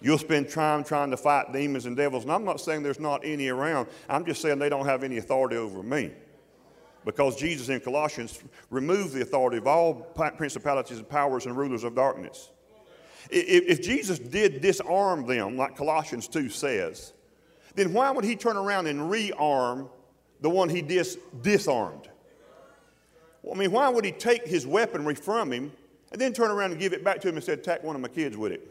[0.05, 2.25] You'll spend time trying to fight demons and devils.
[2.25, 3.89] And I'm not saying there's not any around.
[4.07, 6.13] I'm just saying they don't have any authority over me.
[7.07, 8.39] Because Jesus in Colossians
[8.69, 12.51] removed the authority of all principalities and powers and rulers of darkness.
[13.31, 17.15] If Jesus did disarm them, like Colossians 2 says,
[17.75, 19.89] then why would he turn around and rearm
[20.43, 22.11] the one he dis- disarmed?
[23.43, 25.73] Well, I mean, why would he take his weaponry from him
[26.13, 28.03] and then turn around and give it back to him and say, attack one of
[28.03, 28.71] my kids with it?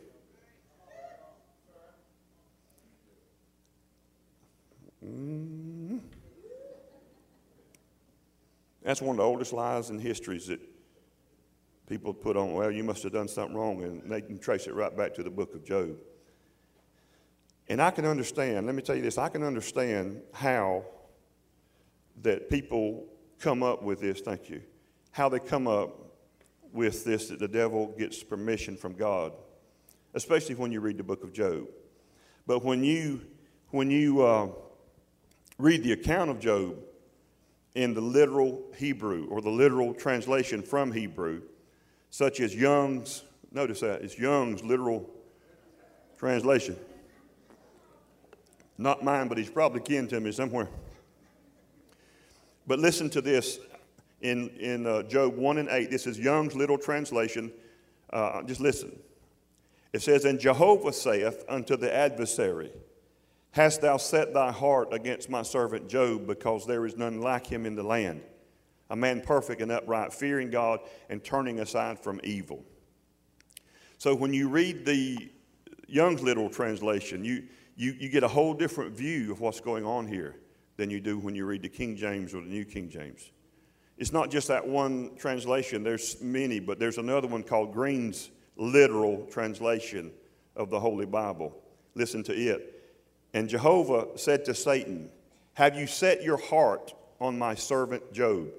[5.03, 5.97] Mm-hmm.
[8.83, 10.59] That's one of the oldest lies in histories that
[11.87, 14.73] people put on, well, you must have done something wrong, and they can trace it
[14.73, 15.95] right back to the book of Job.
[17.67, 20.85] And I can understand, let me tell you this, I can understand how
[22.21, 23.05] that people
[23.39, 24.61] come up with this, thank you,
[25.11, 25.99] how they come up
[26.71, 29.33] with this that the devil gets permission from God,
[30.13, 31.67] especially when you read the book of Job.
[32.45, 33.21] But when you,
[33.69, 34.49] when you, uh,
[35.57, 36.77] read the account of Job
[37.75, 41.41] in the literal Hebrew or the literal translation from Hebrew,
[42.09, 45.09] such as Young's, notice that, it's Young's literal
[46.17, 46.75] translation.
[48.77, 50.67] Not mine, but he's probably kin to me somewhere.
[52.65, 53.59] But listen to this
[54.21, 55.91] in, in uh, Job 1 and 8.
[55.91, 57.51] This is Young's literal translation.
[58.11, 58.97] Uh, just listen.
[59.91, 62.71] It says, And Jehovah saith unto the adversary,
[63.53, 67.67] Hast thou set thy heart against my servant Job, because there is none like him
[67.67, 68.23] in the land,
[68.89, 72.65] a man perfect and upright, fearing God and turning aside from evil?
[73.99, 75.29] So when you read the
[75.87, 77.43] Young's literal translation, you,
[77.75, 80.35] you, you get a whole different view of what's going on here
[80.77, 83.29] than you do when you read the King James or the New King James.
[83.99, 89.27] It's not just that one translation, there's many, but there's another one called Green's literal
[89.27, 90.11] translation
[90.55, 91.55] of the Holy Bible.
[91.93, 92.72] Listen to it.
[93.33, 95.09] And Jehovah said to Satan,
[95.53, 98.49] Have you set your heart on my servant Job?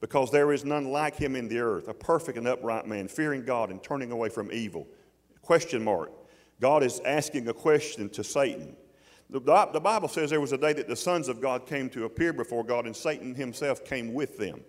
[0.00, 3.44] Because there is none like him in the earth, a perfect and upright man, fearing
[3.44, 4.86] God and turning away from evil.
[5.42, 6.10] Question mark.
[6.60, 8.76] God is asking a question to Satan.
[9.30, 9.40] The,
[9.72, 12.32] the Bible says there was a day that the sons of God came to appear
[12.32, 14.62] before God, and Satan himself came with them.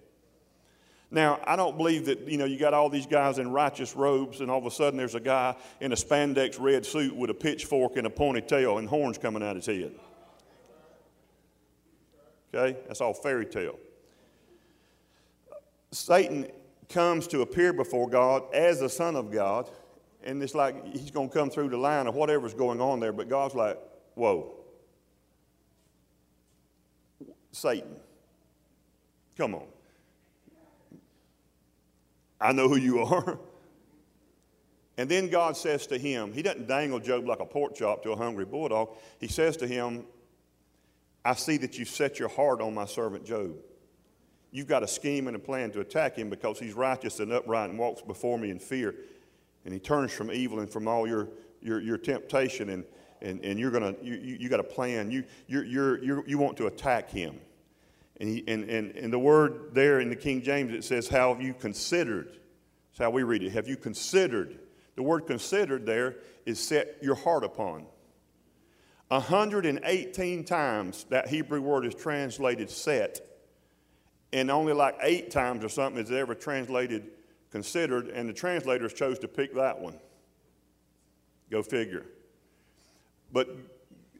[1.13, 4.41] Now, I don't believe that, you know, you got all these guys in righteous robes,
[4.41, 7.35] and all of a sudden there's a guy in a spandex red suit with a
[7.35, 9.91] pitchfork and a ponytail and horns coming out his head.
[12.51, 12.79] Okay?
[12.87, 13.77] That's all fairy tale.
[15.91, 16.47] Satan
[16.89, 19.69] comes to appear before God as the Son of God,
[20.23, 23.13] and it's like he's going to come through the line of whatever's going on there,
[23.13, 23.77] but God's like,
[24.15, 24.55] whoa.
[27.51, 27.97] Satan,
[29.37, 29.67] come on.
[32.43, 33.39] I know who you are.
[34.95, 38.11] And then God says to him, He doesn't dangle Job like a pork chop to
[38.11, 38.89] a hungry bulldog.
[39.19, 40.05] He says to him,
[41.25, 43.55] I see that you've set your heart on my servant Job.
[44.51, 47.71] You've got a scheme and a plan to attack him because he's righteous and upright
[47.71, 48.93] and walks before me in fear.
[49.65, 51.29] And he turns from evil and from all your,
[51.59, 52.83] your, your temptation, and,
[53.21, 55.09] and, and you're gonna, you, you, you got a plan.
[55.09, 57.39] You, you're, you're, you want to attack him.
[58.19, 61.33] And, he, and, and, and the word there in the King James, it says, How
[61.33, 62.27] have you considered?
[62.91, 63.51] That's how we read it.
[63.51, 64.59] Have you considered?
[64.95, 67.87] The word considered there is set your heart upon.
[69.07, 73.21] 118 times that Hebrew word is translated set,
[74.31, 77.11] and only like eight times or something is ever translated
[77.51, 79.99] considered, and the translators chose to pick that one.
[81.51, 82.05] Go figure.
[83.31, 83.49] But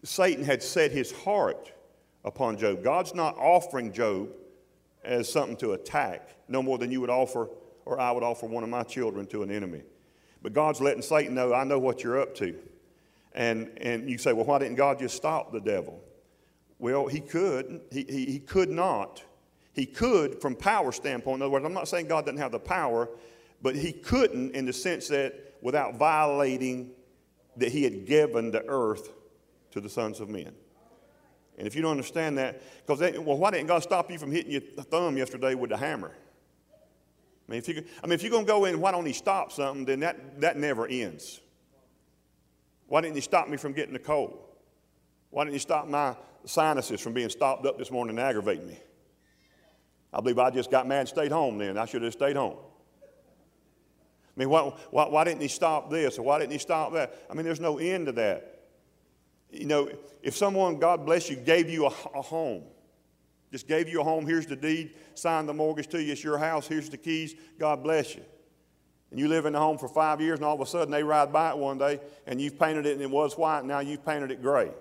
[0.03, 1.71] Satan had set his heart
[2.25, 2.83] upon Job.
[2.83, 4.29] God's not offering Job
[5.03, 7.49] as something to attack, no more than you would offer
[7.85, 9.81] or I would offer one of my children to an enemy.
[10.41, 12.55] But God's letting Satan know, I know what you're up to.
[13.33, 15.99] And, and you say, well, why didn't God just stop the devil?
[16.79, 17.81] Well, he could.
[17.91, 19.23] He, he, he could not.
[19.73, 21.37] He could from power standpoint.
[21.37, 23.09] In other words, I'm not saying God doesn't have the power,
[23.61, 26.91] but he couldn't in the sense that without violating
[27.57, 29.11] that he had given the earth
[29.71, 30.53] to the sons of men.
[31.57, 34.51] And if you don't understand that, because well, why didn't God stop you from hitting
[34.51, 36.11] your thumb yesterday with a hammer?
[37.47, 39.13] I mean, if, you, I mean, if you're going to go in, why don't He
[39.13, 39.85] stop something?
[39.85, 41.41] Then that, that never ends.
[42.87, 44.39] Why didn't He stop me from getting a cold?
[45.29, 48.79] Why didn't He stop my sinuses from being stopped up this morning and aggravating me?
[50.11, 51.77] I believe I just got mad and stayed home then.
[51.77, 52.57] I should have stayed home.
[54.35, 57.13] I mean, why, why, why didn't He stop this or why didn't He stop that?
[57.29, 58.52] I mean, there's no end to that
[59.53, 59.89] you know,
[60.21, 62.63] if someone, God bless you, gave you a, a, home,
[63.51, 66.37] just gave you a home, here's the deed, signed the mortgage to you, it's your
[66.37, 68.23] house, here's the keys, God bless you.
[69.11, 71.03] And you live in the home for five years, and all of a sudden they
[71.03, 73.79] ride by it one day, and you've painted it, and it was white, and now
[73.79, 74.71] you've painted it gray.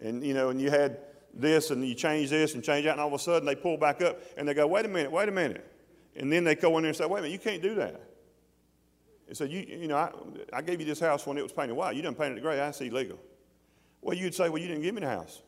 [0.00, 0.98] And, you know, and you had
[1.32, 3.76] this, and you change this, and change that, and all of a sudden they pull
[3.76, 5.68] back up, and they go, wait a minute, wait a minute.
[6.14, 8.00] And then they go in there and say, wait a minute, you can't do that.
[9.34, 10.12] And so, you, you know, I,
[10.52, 11.96] I gave you this house when it was painted white.
[11.96, 12.54] You didn't paint it gray.
[12.54, 13.18] That's illegal.
[14.00, 15.42] Well, you'd say, well, you didn't give me the house.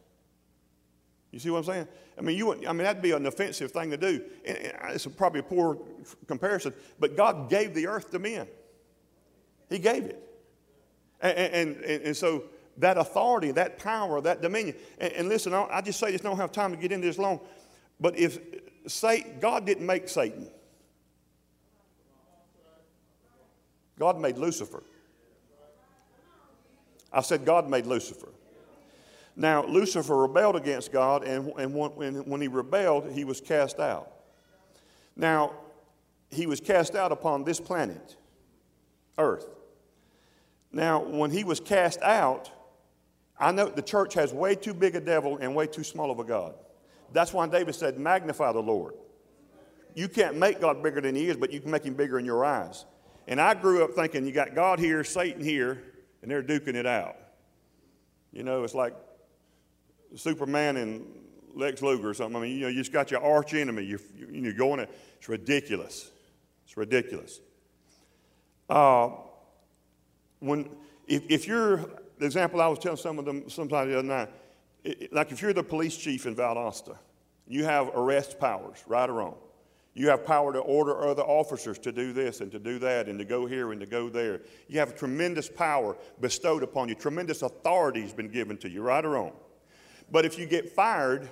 [1.31, 1.88] You see what I'm saying?
[2.18, 4.25] I mean, you, I mean, that'd be an offensive thing to do.
[4.44, 5.79] And uh, it's probably a poor
[6.27, 8.49] comparison, but God gave the earth to men.
[9.70, 10.20] He gave it.
[11.20, 12.42] And, and, and, and so
[12.79, 14.75] that authority, that power, that dominion.
[14.99, 17.38] And, and listen, I just say this, don't have time to get into this long.
[18.01, 18.40] But if
[18.88, 20.49] Satan, God didn't make Satan,
[23.98, 24.82] God made Lucifer.
[27.12, 28.28] I said, God made Lucifer.
[29.37, 34.11] Now, Lucifer rebelled against God, and, and when, when he rebelled, he was cast out.
[35.14, 35.52] Now,
[36.30, 38.16] he was cast out upon this planet,
[39.18, 39.46] Earth.
[40.72, 42.50] Now, when he was cast out,
[43.38, 46.18] I know the church has way too big a devil and way too small of
[46.18, 46.54] a God.
[47.12, 48.94] That's why David said, Magnify the Lord.
[49.94, 52.25] You can't make God bigger than he is, but you can make him bigger in
[52.25, 52.85] your eyes.
[53.27, 55.83] And I grew up thinking you got God here, Satan here,
[56.22, 57.16] and they're duking it out.
[58.33, 58.94] You know, it's like
[60.14, 61.06] Superman and
[61.54, 62.37] Lex Luger or something.
[62.37, 63.85] I mean, you know, you just got your arch enemy.
[63.85, 64.00] You're,
[64.31, 66.10] you're going, to, it's ridiculous.
[66.66, 67.40] It's ridiculous.
[68.68, 69.10] Uh,
[70.40, 70.68] when,
[71.06, 71.79] if, if you're,
[72.18, 74.29] the example I was telling some of them sometimes the other night,
[74.85, 76.96] it, like if you're the police chief in Valdosta,
[77.48, 79.37] you have arrest powers, right or wrong.
[79.99, 83.19] You have power to order other officers to do this and to do that and
[83.19, 84.42] to go here and to go there.
[84.69, 86.94] You have tremendous power bestowed upon you.
[86.94, 89.33] Tremendous authority has been given to you, right or wrong.
[90.13, 91.31] But if you get fired,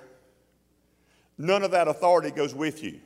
[1.37, 3.01] none of that authority goes with you.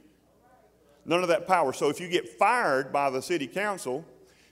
[1.03, 1.73] None of that power.
[1.73, 4.05] So if you get fired by the city council,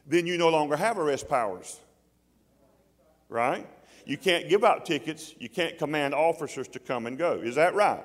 [0.06, 1.80] then you no longer have arrest powers.
[3.30, 3.66] Right?
[4.06, 5.34] You can't give out tickets.
[5.40, 7.40] You can't command officers to come and go.
[7.40, 8.04] Is that right?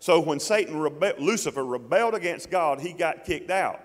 [0.00, 3.82] So when Satan, rebe- Lucifer, rebelled against God, he got kicked out.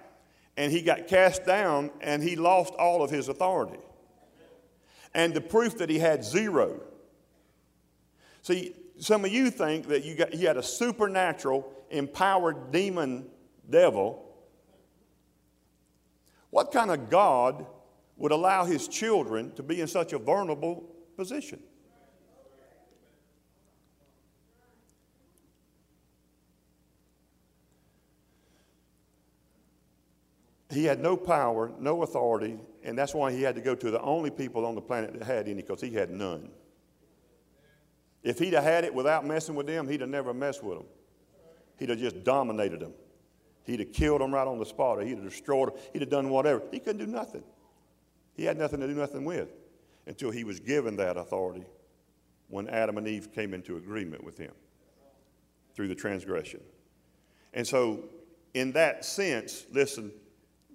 [0.56, 3.80] And he got cast down and he lost all of his authority.
[5.14, 6.82] And the proof that he had zero.
[8.44, 13.28] See, some of you think that you, got, you had a supernatural, empowered demon
[13.70, 14.24] devil.
[16.52, 17.66] What kind of God
[18.18, 20.84] would allow his children to be in such a vulnerable
[21.18, 21.60] position?
[30.74, 34.02] He had no power, no authority, and that's why he had to go to the
[34.02, 36.50] only people on the planet that had any, because he had none.
[38.24, 40.88] If he'd have had it without messing with them, he'd have never messed with them.
[41.78, 42.94] He'd have just dominated them.
[43.66, 45.78] He'd have killed them right on the spot, or he'd have destroyed them.
[45.94, 46.64] He'd have done whatever.
[46.72, 47.44] He couldn't do nothing.
[48.36, 49.50] He had nothing to do nothing with
[50.08, 51.66] until he was given that authority
[52.50, 54.52] when Adam and Eve came into agreement with him
[55.76, 56.62] through the transgression.
[57.54, 58.04] And so,
[58.54, 60.12] in that sense, listen,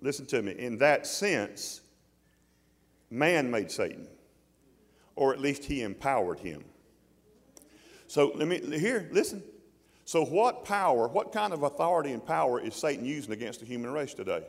[0.00, 0.52] listen to me.
[0.52, 1.80] In that sense,
[3.10, 4.06] man made Satan,
[5.16, 6.64] or at least he empowered him.
[8.06, 9.42] So let me here, listen.
[10.04, 13.92] So what power, what kind of authority and power is Satan using against the human
[13.92, 14.42] race today?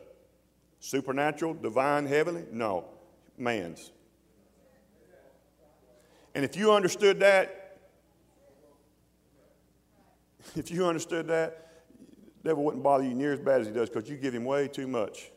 [0.80, 2.46] Supernatural, divine, heavenly?
[2.52, 2.86] No,
[3.38, 3.92] man's.
[6.34, 7.78] And if you understood that,
[10.56, 11.84] if you understood that,
[12.42, 14.46] the devil wouldn't bother you near as bad as he does because you give him
[14.46, 15.32] way too much.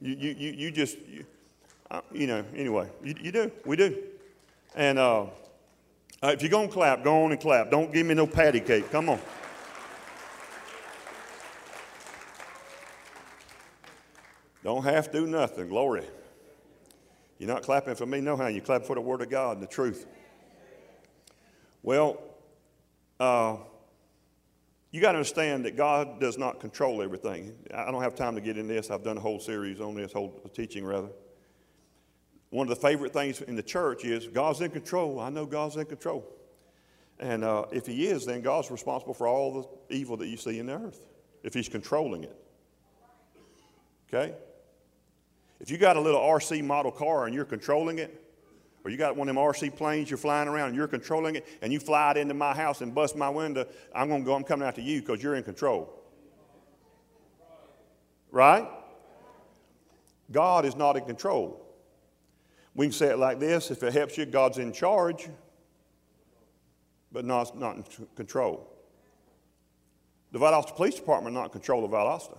[0.00, 1.24] You, you, you, you just, you,
[1.90, 3.50] uh, you know, anyway, you, you do.
[3.64, 4.02] We do.
[4.74, 5.26] And uh,
[6.22, 7.70] uh, if you're going to clap, go on and clap.
[7.70, 8.90] Don't give me no patty cake.
[8.90, 9.20] Come on.
[14.62, 15.68] Don't have to do nothing.
[15.68, 16.04] Glory.
[17.38, 18.48] You're not clapping for me, no how.
[18.48, 20.06] You clap for the Word of God and the truth.
[21.82, 22.20] Well,
[23.20, 23.56] uh,
[24.96, 27.52] you got to understand that God does not control everything.
[27.74, 28.90] I don't have time to get in this.
[28.90, 31.10] I've done a whole series on this, whole teaching rather.
[32.48, 35.20] One of the favorite things in the church is God's in control.
[35.20, 36.26] I know God's in control.
[37.20, 40.60] And uh, if He is, then God's responsible for all the evil that you see
[40.60, 41.06] in the earth,
[41.42, 42.36] if He's controlling it.
[44.08, 44.34] Okay?
[45.60, 48.22] If you got a little RC model car and you're controlling it,
[48.86, 51.44] or you got one of them RC planes you're flying around and you're controlling it,
[51.60, 54.32] and you fly it into my house and bust my window, I'm going to go,
[54.32, 55.92] I'm coming to you because you're in control.
[58.30, 58.64] Right?
[60.30, 61.66] God is not in control.
[62.76, 65.30] We can say it like this if it helps you, God's in charge,
[67.10, 67.84] but not, not in
[68.14, 68.72] control.
[70.30, 72.38] The Valdosta Police Department not in control of Valdosta.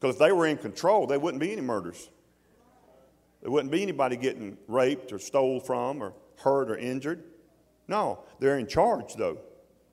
[0.00, 2.08] Because if they were in control, there wouldn't be any murders.
[3.46, 7.22] There wouldn't be anybody getting raped or stole from or hurt or injured.
[7.86, 9.38] No, they're in charge though,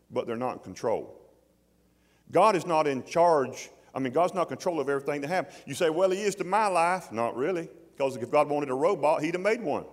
[0.09, 1.21] but they're not in control.
[2.31, 3.69] God is not in charge.
[3.93, 5.55] I mean, God's not in control of everything that happens.
[5.67, 7.11] You say, well, He is to my life.
[7.11, 7.69] Not really.
[7.95, 9.85] Because if God wanted a robot, He'd have made one.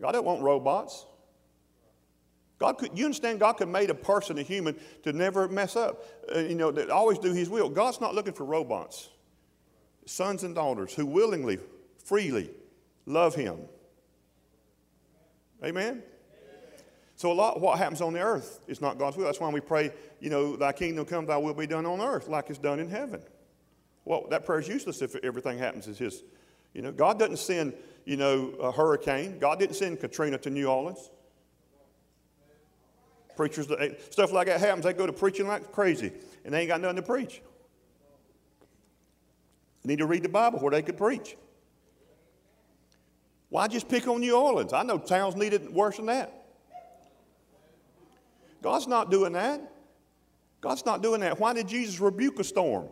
[0.00, 1.06] God don't want robots.
[2.58, 6.02] God could, you understand, God could made a person, a human, to never mess up.
[6.34, 7.68] Uh, you know, that always do His will.
[7.68, 9.10] God's not looking for robots.
[10.04, 11.58] Sons and daughters who willingly,
[12.04, 12.50] freely
[13.06, 13.58] love Him.
[15.64, 16.02] Amen?
[17.16, 19.26] So a lot what happens on the earth is not God's will.
[19.26, 22.26] That's why we pray, you know, thy kingdom come, thy will be done on earth
[22.26, 23.22] like it's done in heaven.
[24.04, 26.24] Well, that prayer is useless if everything happens as His.
[26.74, 27.74] You know, God doesn't send,
[28.04, 29.38] you know, a hurricane.
[29.38, 31.10] God didn't send Katrina to New Orleans.
[33.36, 33.68] Preachers,
[34.10, 36.12] stuff like that happens, they go to preaching like crazy,
[36.44, 37.40] and they ain't got nothing to preach.
[39.84, 41.36] Need to read the Bible where they could preach.
[43.48, 44.72] Why just pick on New Orleans?
[44.72, 46.32] I know towns need it worse than that.
[48.62, 49.60] God's not doing that.
[50.60, 51.40] God's not doing that.
[51.40, 52.88] Why did Jesus rebuke a storm?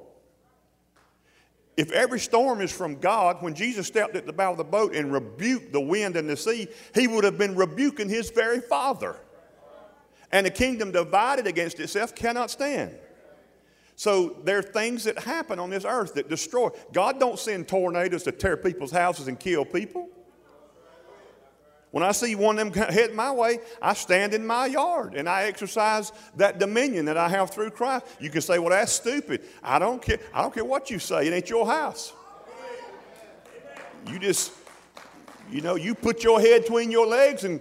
[1.77, 4.95] If every storm is from God, when Jesus stepped at the bow of the boat
[4.95, 9.17] and rebuked the wind and the sea, he would have been rebuking his very Father.
[10.33, 12.97] And a kingdom divided against itself cannot stand.
[14.01, 16.71] So there are things that happen on this earth that destroy.
[16.91, 20.09] God don't send tornadoes to tear people's houses and kill people.
[21.91, 25.29] When I see one of them head my way, I stand in my yard and
[25.29, 28.07] I exercise that dominion that I have through Christ.
[28.19, 29.43] You can say, well, that's stupid.
[29.63, 30.19] I don't care.
[30.33, 31.27] I don't care what you say.
[31.27, 32.15] It ain't your house.
[34.07, 34.53] You just,
[35.51, 37.61] you know, you put your head between your legs and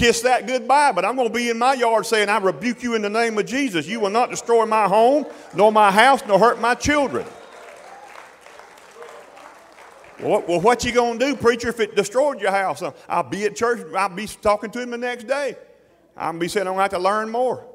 [0.00, 2.94] kiss that goodbye, but I'm going to be in my yard saying, I rebuke you
[2.94, 3.86] in the name of Jesus.
[3.86, 7.26] You will not destroy my home, nor my house, nor hurt my children.
[10.18, 12.80] Well, well what you going to do, preacher, if it destroyed your house?
[12.80, 13.86] Uh, I'll be at church.
[13.94, 15.56] I'll be talking to him the next day.
[16.16, 17.66] I'll be saying I'm going to have to learn more.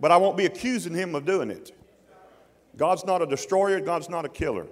[0.00, 1.76] But I won't be accusing him of doing it.
[2.76, 3.80] God's not a destroyer.
[3.80, 4.68] God's not a killer.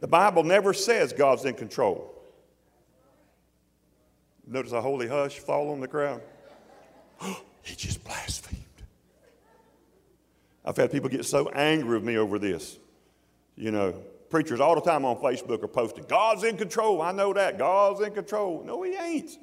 [0.00, 2.15] The Bible never says God's in control.
[4.46, 6.22] Notice a holy hush fall on the crowd.
[7.62, 8.62] he just blasphemed.
[10.64, 12.78] I've had people get so angry with me over this.
[13.56, 13.92] You know,
[14.30, 17.00] preachers all the time on Facebook are posting, God's in control.
[17.02, 17.58] I know that.
[17.58, 18.62] God's in control.
[18.64, 19.38] No, he ain't.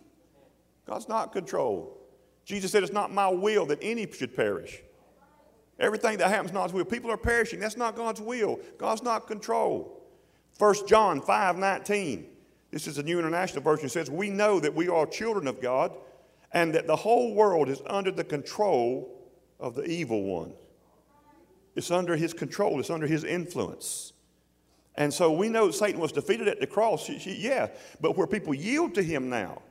[0.86, 1.98] God's not control.
[2.46, 4.82] Jesus said, It's not my will that any should perish.
[5.80, 6.86] Everything that happens not His will.
[6.86, 7.60] People are perishing.
[7.60, 8.60] That's not God's will.
[8.78, 10.02] God's not control.
[10.60, 12.28] 1 John 5 19.
[12.74, 13.86] This is a New International Version.
[13.86, 15.96] It says, We know that we are children of God
[16.54, 20.54] and that the whole world is under the control of the evil one.
[21.76, 24.14] It's under his control, it's under his influence.
[24.96, 27.68] And so we know Satan was defeated at the cross, yeah,
[28.02, 29.62] but where people yield to him now.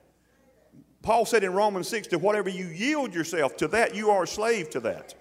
[1.03, 4.29] Paul said in Romans 6 that whatever you yield yourself to that, you are a
[4.29, 5.15] slave to that.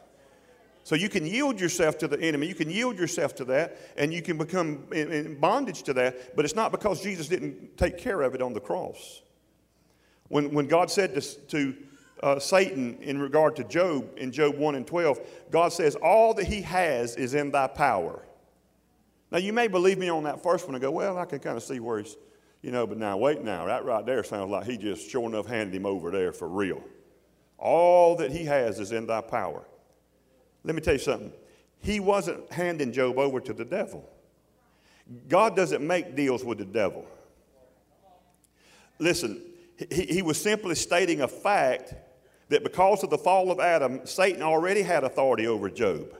[0.84, 4.13] So you can yield yourself to the enemy, you can yield yourself to that, and
[4.13, 8.21] you can become in bondage to that, but it's not because Jesus didn't take care
[8.21, 9.21] of it on the cross.
[10.29, 11.75] When, when God said to, to
[12.23, 15.19] uh, Satan in regard to Job in Job 1 and 12,
[15.51, 18.25] God says, All that he has is in thy power.
[19.32, 21.57] Now, you may believe me on that first one and go, Well, I can kind
[21.57, 22.15] of see where he's,
[22.61, 25.47] you know, but now, wait now, that right there sounds like he just sure enough
[25.47, 26.84] handed him over there for real.
[27.57, 29.65] All that he has is in thy power.
[30.64, 31.34] Let me tell you something.
[31.80, 34.07] He wasn't handing Job over to the devil.
[35.28, 37.05] God doesn't make deals with the devil.
[38.99, 39.41] Listen,
[39.89, 41.93] he, he was simply stating a fact
[42.49, 46.16] that because of the fall of Adam, Satan already had authority over Job.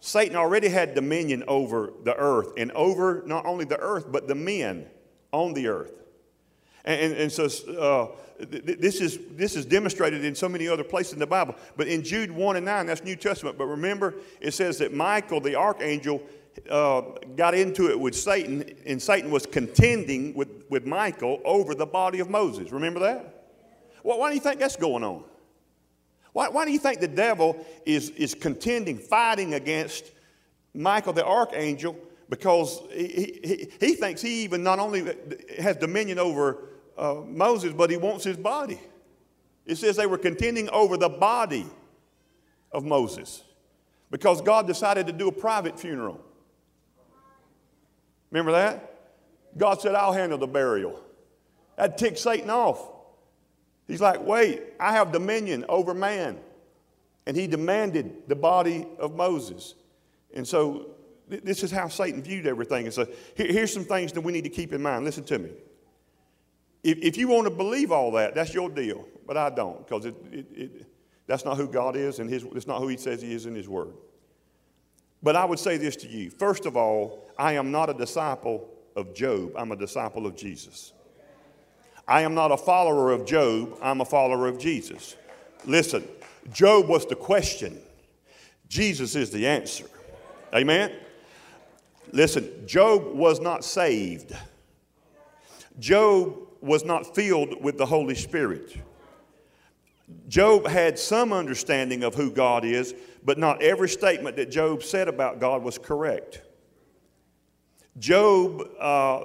[0.00, 4.34] Satan already had dominion over the earth and over not only the earth, but the
[4.34, 4.86] men
[5.32, 5.92] on the earth.
[6.84, 7.48] And, and, and so
[7.78, 8.16] uh,
[8.50, 11.54] this is, this is demonstrated in so many other places in the Bible.
[11.76, 13.58] But in Jude 1 and 9, that's New Testament.
[13.58, 16.22] But remember, it says that Michael, the archangel,
[16.70, 17.02] uh,
[17.36, 22.20] got into it with Satan, and Satan was contending with, with Michael over the body
[22.20, 22.72] of Moses.
[22.72, 23.46] Remember that?
[24.02, 25.24] Well, why do you think that's going on?
[26.32, 30.10] Why, why do you think the devil is, is contending, fighting against
[30.74, 31.96] Michael, the archangel,
[32.28, 35.14] because he, he, he thinks he even not only
[35.58, 38.80] has dominion over uh, Moses, but he wants his body.
[39.66, 41.66] It says they were contending over the body
[42.72, 43.44] of Moses
[44.10, 46.20] because God decided to do a private funeral.
[48.30, 49.00] Remember that?
[49.56, 50.98] God said, I'll handle the burial.
[51.76, 52.90] That ticked Satan off.
[53.86, 56.38] He's like, wait, I have dominion over man.
[57.26, 59.74] And he demanded the body of Moses.
[60.34, 60.90] And so
[61.30, 62.86] th- this is how Satan viewed everything.
[62.86, 65.04] And so here, here's some things that we need to keep in mind.
[65.04, 65.50] Listen to me.
[66.82, 69.06] If, if you want to believe all that, that's your deal.
[69.26, 70.86] But I don't, because it, it, it,
[71.26, 73.54] that's not who God is, and his, it's not who He says He is in
[73.54, 73.94] His Word.
[75.22, 76.30] But I would say this to you.
[76.30, 80.92] First of all, I am not a disciple of Job, I'm a disciple of Jesus.
[82.08, 85.16] I am not a follower of Job, I'm a follower of Jesus.
[85.64, 86.06] Listen,
[86.52, 87.80] Job was the question,
[88.68, 89.86] Jesus is the answer.
[90.52, 90.92] Amen?
[92.10, 94.36] Listen, Job was not saved.
[95.78, 98.76] Job was not filled with the Holy Spirit.
[100.28, 102.94] Job had some understanding of who God is,
[103.24, 106.42] but not every statement that Job said about God was correct.
[107.98, 109.24] Job uh,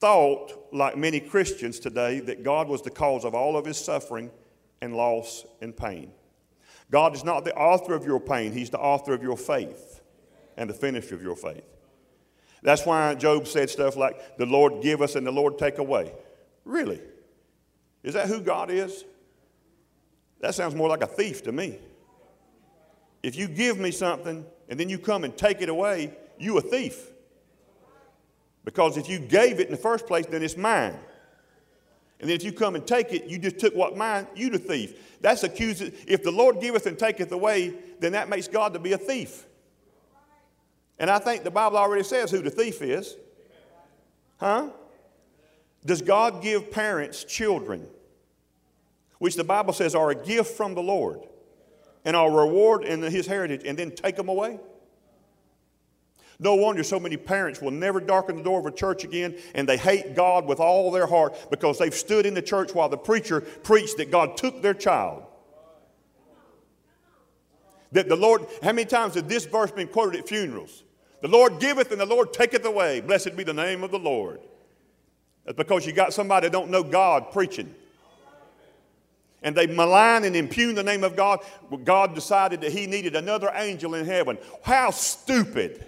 [0.00, 4.30] thought, like many Christians today, that God was the cause of all of his suffering
[4.80, 6.12] and loss and pain.
[6.90, 10.02] God is not the author of your pain, He's the author of your faith
[10.56, 11.64] and the finisher of your faith.
[12.62, 16.12] That's why Job said stuff like, The Lord give us and the Lord take away.
[16.70, 17.00] Really?
[18.04, 19.04] Is that who God is?
[20.38, 21.78] That sounds more like a thief to me.
[23.24, 26.60] If you give me something and then you come and take it away, you a
[26.60, 27.10] thief.
[28.64, 30.94] Because if you gave it in the first place, then it's mine.
[32.20, 34.58] And then if you come and take it, you just took what mine, you the
[34.58, 35.18] thief.
[35.20, 35.92] That's accusing.
[36.06, 39.44] If the Lord giveth and taketh away, then that makes God to be a thief.
[41.00, 43.16] And I think the Bible already says who the thief is.
[44.38, 44.68] Huh?
[45.84, 47.86] Does God give parents children,
[49.18, 51.20] which the Bible says are a gift from the Lord
[52.04, 54.58] and are a reward in his heritage, and then take them away?
[56.38, 59.68] No wonder so many parents will never darken the door of a church again and
[59.68, 62.96] they hate God with all their heart because they've stood in the church while the
[62.96, 65.24] preacher preached that God took their child.
[67.92, 70.82] That the Lord, how many times has this verse been quoted at funerals?
[71.20, 73.00] The Lord giveth and the Lord taketh away.
[73.00, 74.40] Blessed be the name of the Lord.
[75.44, 77.74] That's because you got somebody that don't know God preaching.
[79.42, 81.40] And they malign and impugn the name of God.
[81.84, 84.36] God decided that he needed another angel in heaven.
[84.62, 85.84] How stupid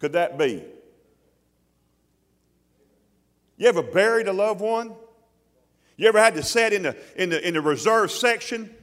[0.00, 0.64] could that be?
[3.56, 4.94] You ever buried a loved one?
[5.96, 8.74] You ever had to sit in the, in the, in the reserve section?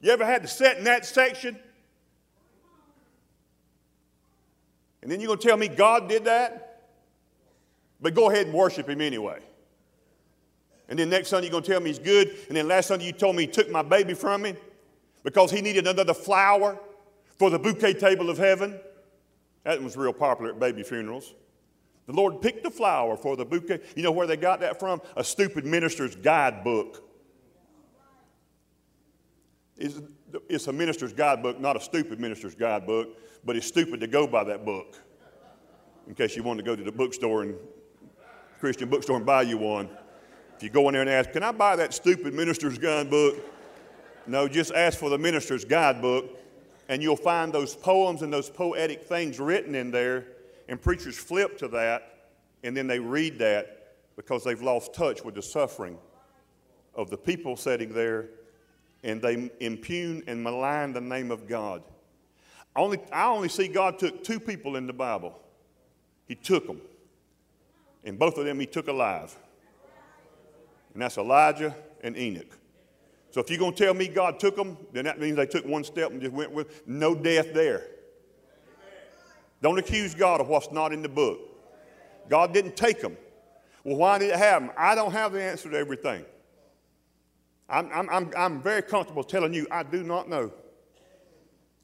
[0.00, 1.58] You ever had to sit in that section?
[5.04, 6.88] And then you're going to tell me God did that?
[8.00, 9.38] But go ahead and worship Him anyway.
[10.88, 12.34] And then next Sunday you're going to tell me He's good.
[12.48, 14.56] And then last Sunday you told me He took my baby from me
[15.22, 16.80] because He needed another flower
[17.38, 18.80] for the bouquet table of heaven.
[19.64, 21.34] That was real popular at baby funerals.
[22.06, 23.80] The Lord picked the flower for the bouquet.
[23.96, 25.02] You know where they got that from?
[25.16, 27.02] A stupid minister's guidebook.
[29.76, 30.00] It's,
[30.48, 33.08] it's a minister's guidebook, not a stupid minister's guidebook,
[33.44, 34.96] but it's stupid to go by that book.
[36.06, 37.54] In case you want to go to the bookstore and
[38.58, 39.88] Christian bookstore and buy you one.
[40.56, 43.36] If you go in there and ask, Can I buy that stupid minister's guidebook?
[44.26, 46.38] No, just ask for the minister's guidebook,
[46.88, 50.28] and you'll find those poems and those poetic things written in there.
[50.68, 52.30] And preachers flip to that,
[52.62, 55.98] and then they read that because they've lost touch with the suffering
[56.94, 58.30] of the people sitting there
[59.04, 61.82] and they impugn and malign the name of God.
[62.74, 65.38] Only, I only see God took two people in the Bible.
[66.26, 66.80] He took them.
[68.02, 69.36] And both of them he took alive.
[70.94, 72.58] And that's Elijah and Enoch.
[73.30, 75.66] So if you're going to tell me God took them, then that means they took
[75.66, 77.86] one step and just went with no death there.
[79.60, 81.40] Don't accuse God of what's not in the book.
[82.28, 83.16] God didn't take them.
[83.82, 84.70] Well, why did it happen?
[84.78, 86.24] I don't have the answer to everything.
[87.68, 90.52] I'm, I'm, I'm, I'm very comfortable telling you I do not know.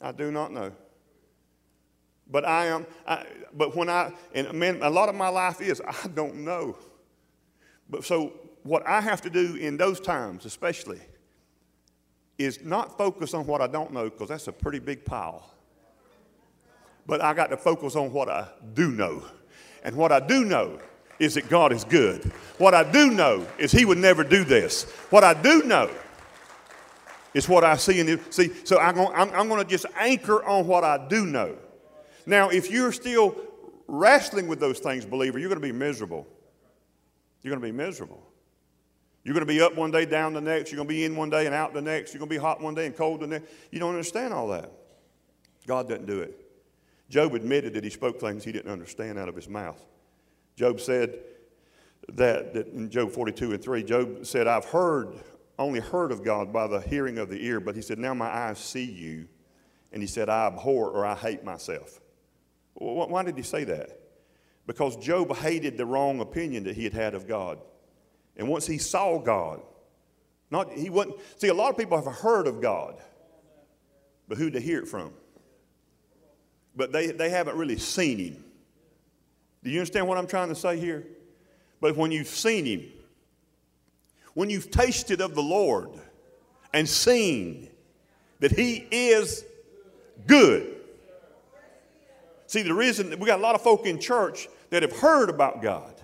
[0.00, 0.72] I do not know.
[2.30, 5.82] But I am, I, but when I, and man, a lot of my life is,
[5.86, 6.76] I don't know.
[7.88, 11.00] But so what I have to do in those times, especially,
[12.38, 15.54] is not focus on what I don't know, because that's a pretty big pile.
[17.06, 19.24] But I got to focus on what I do know.
[19.82, 20.78] And what I do know
[21.20, 22.24] is that God is good.
[22.58, 24.90] What I do know is He would never do this.
[25.10, 25.90] What I do know
[27.34, 28.34] is what I see in it.
[28.34, 31.56] See, so I'm, I'm, I'm going to just anchor on what I do know.
[32.26, 33.36] Now, if you're still
[33.86, 36.26] wrestling with those things, believer, you're going to be miserable.
[37.42, 38.26] You're going to be miserable.
[39.22, 40.72] You're going to be up one day, down the next.
[40.72, 42.12] You're going to be in one day and out the next.
[42.12, 43.50] You're going to be hot one day and cold the next.
[43.70, 44.72] You don't understand all that.
[45.66, 46.46] God doesn't do it.
[47.10, 49.84] Job admitted that he spoke things he didn't understand out of his mouth.
[50.60, 51.20] Job said
[52.12, 55.14] that, that in Job 42 and 3, Job said, I've heard,
[55.58, 58.26] only heard of God by the hearing of the ear, but he said, Now my
[58.26, 59.26] eyes see you.
[59.90, 61.98] And he said, I abhor or I hate myself.
[62.74, 64.00] Why did he say that?
[64.66, 67.58] Because Job hated the wrong opinion that he had had of God.
[68.36, 69.62] And once he saw God,
[70.50, 73.00] not he wasn't see a lot of people have heard of God,
[74.28, 75.14] but who to hear it from?
[76.76, 78.44] But they, they haven't really seen him.
[79.62, 81.06] Do you understand what I'm trying to say here?
[81.80, 82.84] But when you've seen Him,
[84.34, 85.90] when you've tasted of the Lord
[86.72, 87.68] and seen
[88.38, 89.44] that He is
[90.26, 90.76] good.
[92.46, 95.62] See, the reason we got a lot of folk in church that have heard about
[95.62, 95.94] God,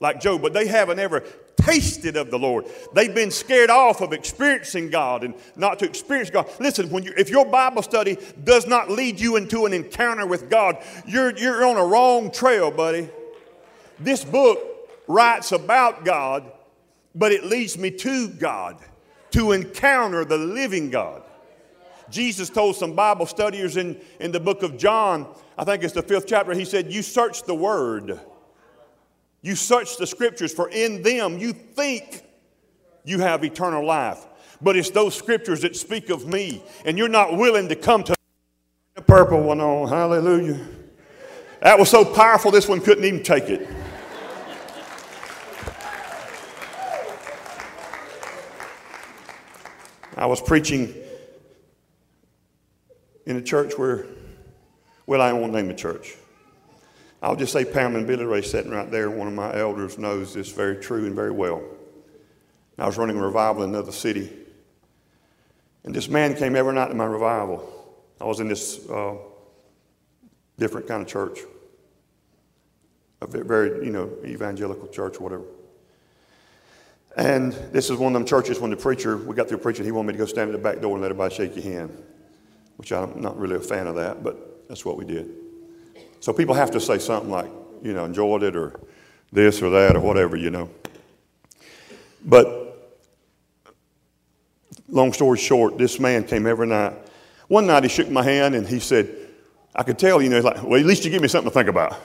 [0.00, 1.24] like Job, but they haven't ever
[1.66, 2.66] tasted of the Lord.
[2.94, 6.48] They've been scared off of experiencing God and not to experience God.
[6.60, 10.48] Listen, when you, if your Bible study does not lead you into an encounter with
[10.48, 13.08] God, you're, you're on a wrong trail, buddy.
[13.98, 14.60] This book
[15.08, 16.52] writes about God,
[17.16, 18.78] but it leads me to God,
[19.32, 21.22] to encounter the living God.
[22.10, 25.26] Jesus told some Bible studiers in, in the book of John,
[25.58, 28.20] I think it's the fifth chapter, he said, You search the word
[29.46, 32.24] you search the scriptures, for in them you think
[33.04, 34.26] you have eternal life.
[34.60, 38.16] But it's those scriptures that speak of me, and you're not willing to come to
[38.96, 39.88] the purple one on.
[39.88, 40.58] Hallelujah.
[41.62, 43.68] That was so powerful, this one couldn't even take it.
[50.16, 50.92] I was preaching
[53.26, 54.06] in a church where,
[55.06, 56.16] well, I won't name the church.
[57.26, 59.10] I'll just say Pam and Billy Ray sitting right there.
[59.10, 61.60] One of my elders knows this very true and very well.
[62.78, 64.30] I was running a revival in another city.
[65.82, 67.68] And this man came every night to my revival.
[68.20, 69.16] I was in this uh,
[70.56, 71.40] different kind of church,
[73.20, 75.46] a very, you know, evangelical church whatever.
[77.16, 79.90] And this is one of them churches when the preacher, we got through preaching, he
[79.90, 82.04] wanted me to go stand at the back door and let everybody shake your hand,
[82.76, 85.45] which I'm not really a fan of that, but that's what we did.
[86.20, 87.50] So people have to say something like,
[87.82, 88.78] you know, enjoyed it or
[89.32, 90.68] this or that or whatever, you know.
[92.24, 92.66] But
[94.88, 96.94] long story short, this man came every night.
[97.48, 99.14] One night he shook my hand and he said,
[99.74, 101.54] I could tell, you know, he's like, well, at least you give me something to
[101.54, 102.00] think about.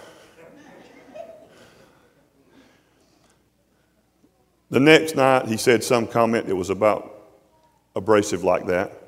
[4.70, 7.14] The next night, he said some comment that was about
[7.94, 9.01] abrasive like that.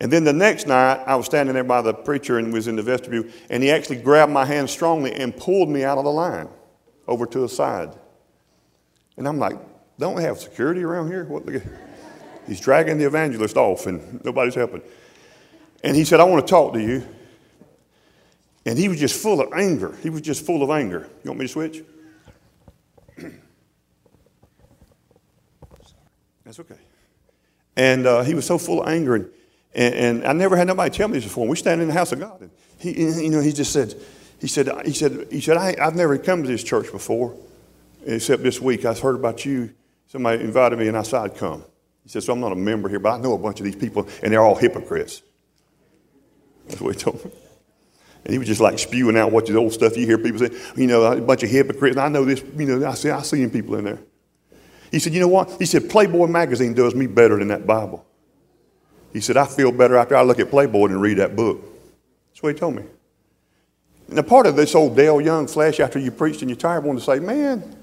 [0.00, 2.76] And then the next night, I was standing there by the preacher and was in
[2.76, 6.12] the vestibule, and he actually grabbed my hand strongly and pulled me out of the
[6.12, 6.48] line
[7.08, 7.96] over to the side.
[9.16, 9.58] And I'm like,
[9.98, 11.24] don't we have security around here?
[11.24, 11.60] What the,
[12.46, 14.82] he's dragging the evangelist off, and nobody's helping.
[15.82, 17.04] And he said, I want to talk to you.
[18.64, 19.96] And he was just full of anger.
[20.02, 21.08] He was just full of anger.
[21.24, 21.82] You want me to switch?
[26.44, 26.78] That's okay.
[27.76, 29.30] And uh, he was so full of anger, and,
[29.74, 31.46] and, and, I never had nobody tell me this before.
[31.46, 32.92] We stand in the house of God, and he,
[33.22, 33.94] you know, he just said,
[34.40, 37.36] he said, he said, he said, I, I've never come to this church before,
[38.06, 38.84] except this week.
[38.84, 39.74] I heard about you.
[40.06, 41.64] Somebody invited me, and I said I'd come.
[42.02, 43.76] He said, so I'm not a member here, but I know a bunch of these
[43.76, 45.22] people, and they're all hypocrites.
[46.68, 47.30] That's what he told me.
[48.24, 50.50] And he was just like spewing out what the old stuff you hear people say,
[50.76, 51.96] you know, a bunch of hypocrites.
[51.96, 53.98] And I know this, you know, I see, I see people in there.
[54.90, 55.50] He said, You know what?
[55.58, 58.06] He said, Playboy magazine does me better than that Bible.
[59.12, 61.62] He said, I feel better after I look at Playboy and read that book.
[62.30, 62.84] That's what he told me.
[64.16, 67.00] A part of this old Dale Young flesh, after you preached and you're tired, wanted
[67.00, 67.76] to say, Man,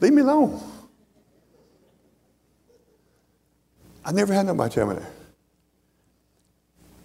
[0.00, 0.60] leave me alone.
[4.04, 5.10] I never had nobody tell me that.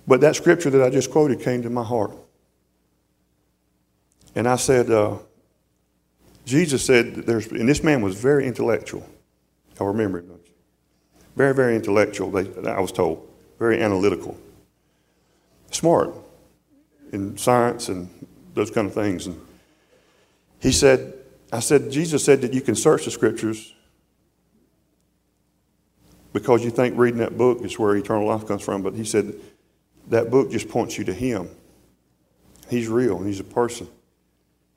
[0.06, 2.12] But that scripture that I just quoted came to my heart.
[4.36, 5.18] And I said, uh,
[6.45, 9.08] Jesus said there's, and this man was very intellectual.
[9.80, 10.26] I remember it.
[11.36, 13.28] Very, very intellectual, they, I was told.
[13.60, 14.38] Very analytical.
[15.72, 16.14] Smart
[17.12, 19.28] in science and those kind of things.
[19.28, 19.40] And
[20.60, 21.14] he said,
[21.52, 23.74] I said, Jesus said that you can search the scriptures
[26.34, 28.82] because you think reading that book is where eternal life comes from.
[28.82, 29.34] But he said
[30.08, 31.50] that book just points you to him.
[32.70, 33.88] He's real and he's a person.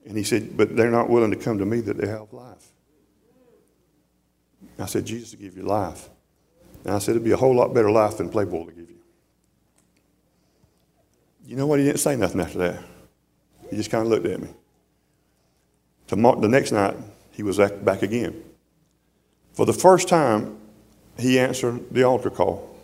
[0.07, 2.72] And he said, But they're not willing to come to me that they have life.
[4.79, 6.09] I said, Jesus will give you life.
[6.85, 8.99] And I said, It'd be a whole lot better life than Playboy to give you.
[11.47, 11.79] You know what?
[11.79, 12.83] He didn't say nothing after that.
[13.70, 14.49] He just kind of looked at me.
[16.07, 16.97] Tomorrow, the next night,
[17.31, 18.43] he was back again.
[19.53, 20.59] For the first time,
[21.18, 22.77] he answered the altar call.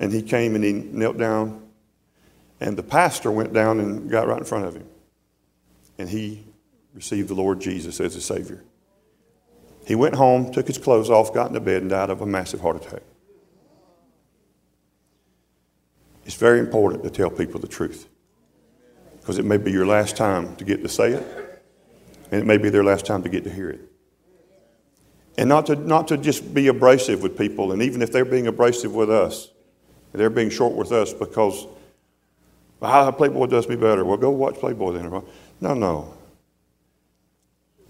[0.00, 1.62] And he came and he knelt down,
[2.60, 4.86] and the pastor went down and got right in front of him
[5.98, 6.44] and he
[6.94, 8.62] received the Lord Jesus as his Savior.
[9.86, 12.60] He went home, took his clothes off, got into bed, and died of a massive
[12.60, 13.02] heart attack.
[16.24, 18.08] It's very important to tell people the truth
[19.20, 21.62] because it may be your last time to get to say it,
[22.30, 23.80] and it may be their last time to get to hear it.
[25.38, 28.46] And not to, not to just be abrasive with people, and even if they're being
[28.46, 29.48] abrasive with us,
[30.12, 31.66] they're being short with us because
[32.80, 34.04] well, Playboy does me better.
[34.04, 35.10] Well, go watch Playboy then.
[35.60, 36.14] No, no.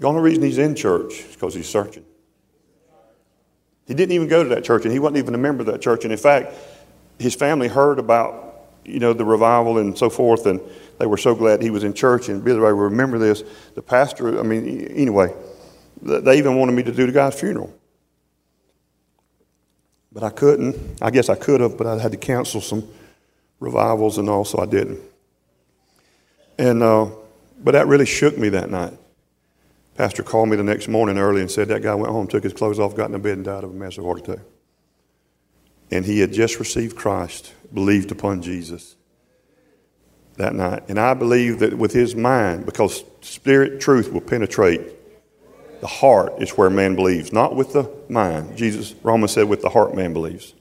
[0.03, 2.05] The only reason he's in church is because he's searching.
[3.87, 5.81] He didn't even go to that church, and he wasn't even a member of that
[5.81, 6.03] church.
[6.03, 6.55] And in fact,
[7.21, 10.61] his family heard about, you know, the revival and so forth, and
[10.99, 12.29] they were so glad he was in church.
[12.29, 13.45] And Billy Ray, remember this.
[13.77, 15.33] The pastor, I mean, anyway,
[16.01, 17.73] they even wanted me to do the guy's funeral.
[20.11, 21.01] But I couldn't.
[21.01, 22.89] I guess I could have, but I had to cancel some
[23.61, 24.99] revivals and all, so I didn't.
[26.59, 27.07] And uh,
[27.63, 28.95] but that really shook me that night.
[29.97, 32.53] Pastor called me the next morning early and said that guy went home, took his
[32.53, 34.45] clothes off, got in bed, and died of a massive heart attack.
[35.91, 38.97] And he had just received Christ, believed upon Jesus
[40.37, 40.85] that night.
[40.89, 44.81] And I believe that with his mind, because spirit truth will penetrate,
[45.81, 48.57] the heart is where man believes, not with the mind.
[48.57, 50.55] Jesus, Romans said, with the heart man believes.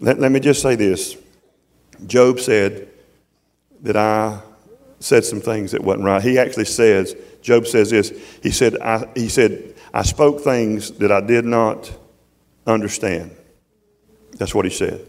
[0.00, 1.16] Let, let me just say this
[2.06, 2.88] Job said
[3.82, 4.40] that I
[5.02, 6.22] said some things that wasn't right.
[6.22, 8.10] He actually says, Job says this.
[8.42, 11.92] He said, I, he said, I spoke things that I did not
[12.66, 13.36] understand.
[14.32, 15.06] That's what he said.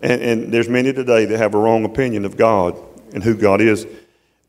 [0.00, 2.76] And, and there's many today that have a wrong opinion of God
[3.12, 3.86] and who God is.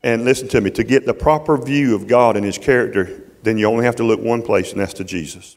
[0.02, 3.58] And listen to me, to get the proper view of God and his character, then
[3.58, 5.56] you only have to look one place, and that's to Jesus.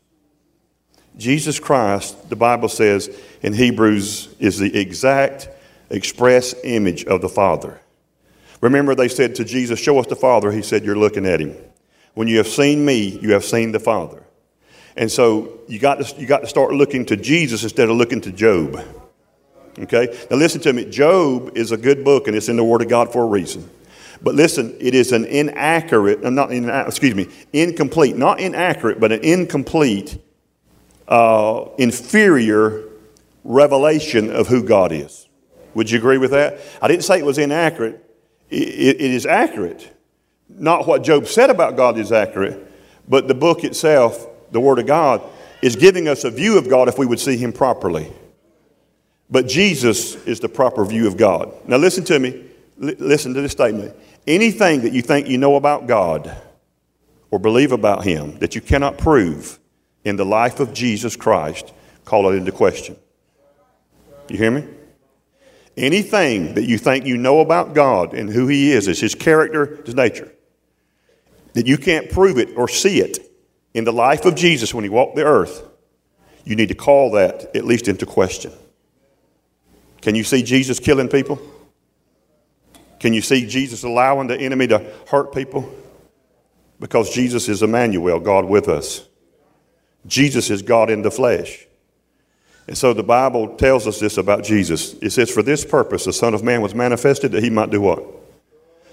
[1.15, 5.49] Jesus Christ, the Bible says in Hebrews, is the exact
[5.89, 7.79] express image of the Father.
[8.63, 10.49] Remember, they said to Jesus, Show us the Father.
[10.49, 11.53] He said, You're looking at him.
[12.13, 14.23] When you have seen me, you have seen the Father.
[14.95, 18.21] And so you got to, you got to start looking to Jesus instead of looking
[18.21, 18.81] to Job.
[19.77, 20.17] Okay?
[20.31, 20.85] Now listen to me.
[20.85, 23.69] Job is a good book and it's in the Word of God for a reason.
[24.21, 29.11] But listen, it is an inaccurate, uh, not in, excuse me, incomplete, not inaccurate, but
[29.11, 30.17] an incomplete,
[31.09, 32.85] uh, inferior
[33.43, 35.27] revelation of who God is.
[35.73, 36.59] Would you agree with that?
[36.81, 37.99] I didn't say it was inaccurate.
[38.49, 39.91] It, it, is accurate.
[40.49, 42.71] Not what Job said about God is accurate,
[43.07, 45.21] but the book itself, the Word of God,
[45.61, 48.11] is giving us a view of God if we would see Him properly.
[49.29, 51.51] But Jesus is the proper view of God.
[51.67, 52.45] Now, listen to me.
[52.81, 53.95] L- listen to this statement.
[54.27, 56.35] Anything that you think you know about God
[57.31, 59.59] or believe about Him that you cannot prove
[60.03, 61.73] in the life of Jesus Christ,
[62.05, 62.95] call it into question.
[64.29, 64.65] You hear me?
[65.75, 69.81] Anything that you think you know about God and who He is, is His character,
[69.85, 70.31] His nature,
[71.53, 73.19] that you can't prove it or see it
[73.73, 75.63] in the life of Jesus when He walked the earth,
[76.45, 78.51] you need to call that at least into question.
[80.01, 81.39] Can you see Jesus killing people?
[82.99, 85.73] Can you see Jesus allowing the enemy to hurt people?
[86.79, 89.07] Because Jesus is Emmanuel, God with us.
[90.05, 91.65] Jesus is God in the flesh.
[92.67, 94.93] And so the Bible tells us this about Jesus.
[94.95, 97.81] It says, For this purpose the Son of Man was manifested that he might do
[97.81, 98.03] what?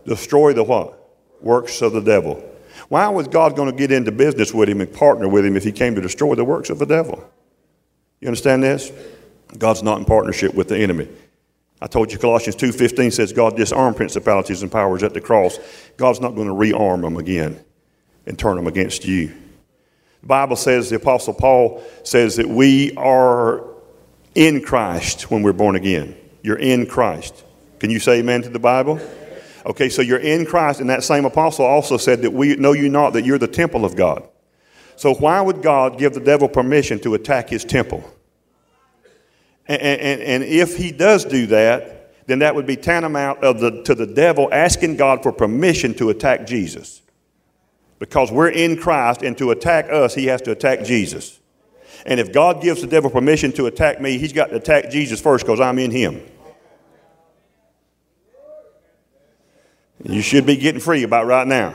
[0.05, 0.99] Destroy the what?
[1.41, 2.45] Works of the devil.
[2.89, 5.63] Why was God going to get into business with him and partner with him if
[5.63, 7.23] he came to destroy the works of the devil?
[8.21, 8.91] You understand this?
[9.57, 11.09] God's not in partnership with the enemy.
[11.81, 15.59] I told you Colossians 2.15 says God disarmed principalities and powers at the cross.
[15.97, 17.65] God's not going to rearm them again
[18.27, 19.35] and turn them against you.
[20.21, 23.65] The Bible says, the Apostle Paul says that we are
[24.35, 26.17] in Christ when we're born again.
[26.43, 27.45] You're in Christ.
[27.79, 29.01] Can you say amen to the Bible?
[29.67, 32.89] Okay, so you're in Christ, and that same apostle also said that we know you
[32.89, 34.27] not that you're the temple of God.
[34.97, 38.03] So why would God give the devil permission to attack his temple?
[39.67, 43.83] And, and, and if he does do that, then that would be tantamount of the,
[43.83, 47.03] to the devil asking God for permission to attack Jesus.
[48.01, 51.39] Because we're in Christ, and to attack us, he has to attack Jesus.
[52.07, 55.21] And if God gives the devil permission to attack me, he's got to attack Jesus
[55.21, 56.23] first because I'm in him.
[60.03, 61.75] You should be getting free about right now.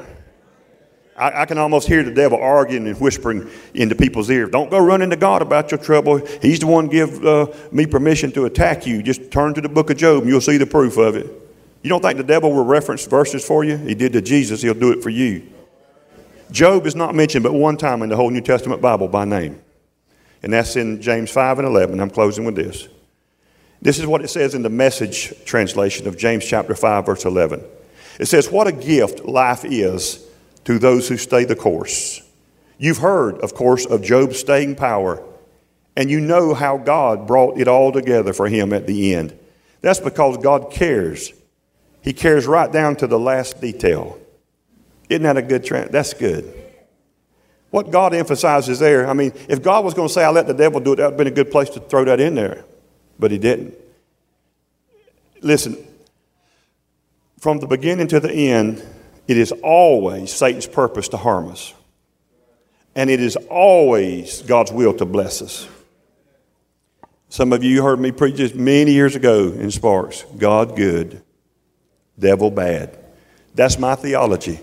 [1.16, 4.50] I, I, can almost hear the devil arguing and whispering into people's ears.
[4.50, 6.18] Don't go running to God about your trouble.
[6.42, 9.04] He's the one give uh, me permission to attack you.
[9.04, 11.28] Just turn to the book of Job and you'll see the proof of it.
[11.84, 13.78] You don't think the devil will reference verses for you?
[13.78, 14.64] He did to Jesus.
[14.64, 15.48] He'll do it for you.
[16.52, 19.62] Job is not mentioned but one time in the whole New Testament Bible by name.
[20.44, 22.00] And that's in James 5 and 11.
[22.00, 22.88] I'm closing with this.
[23.82, 27.64] This is what it says in the message translation of James chapter 5, verse 11.
[28.20, 30.26] It says, What a gift life is
[30.66, 32.22] to those who stay the course.
[32.78, 35.24] You've heard, of course, of Job's staying power,
[35.96, 39.38] and you know how God brought it all together for him at the end.
[39.82, 41.32] That's because God cares.
[42.02, 44.20] He cares right down to the last detail.
[45.10, 45.92] Isn't that a good trend?
[45.92, 46.52] That's good.
[47.70, 50.54] What God emphasizes there, I mean, if God was going to say, I let the
[50.54, 52.64] devil do it, that would have been a good place to throw that in there.
[53.20, 53.76] But he didn't.
[55.42, 55.78] Listen,
[57.40, 58.84] from the beginning to the end,
[59.28, 61.74] it is always Satan's purpose to harm us.
[62.96, 65.68] And it is always God's will to bless us.
[67.28, 71.22] Some of you heard me preach this many years ago in Sparks God good,
[72.18, 72.98] devil bad.
[73.54, 74.60] That's my theology.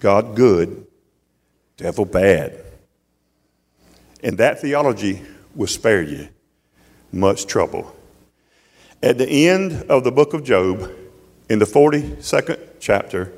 [0.00, 0.86] God good,
[1.76, 2.64] devil bad.
[4.22, 5.22] And that theology
[5.54, 6.28] will spare you
[7.12, 7.94] much trouble.
[9.02, 10.90] At the end of the book of Job,
[11.48, 13.32] in the 42nd chapter,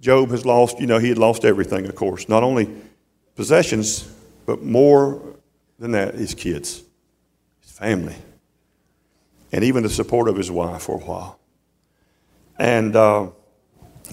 [0.00, 2.28] Job has lost, you know, he had lost everything, of course.
[2.28, 2.68] Not only
[3.34, 4.10] possessions,
[4.46, 5.20] but more
[5.78, 6.82] than that, his kids,
[7.60, 8.16] his family,
[9.52, 11.38] and even the support of his wife for a while.
[12.58, 13.28] And uh,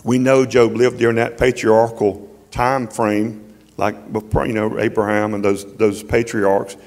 [0.04, 5.66] we know Job lived during that patriarchal time frame, like you know Abraham and those
[5.76, 6.78] those patriarchs,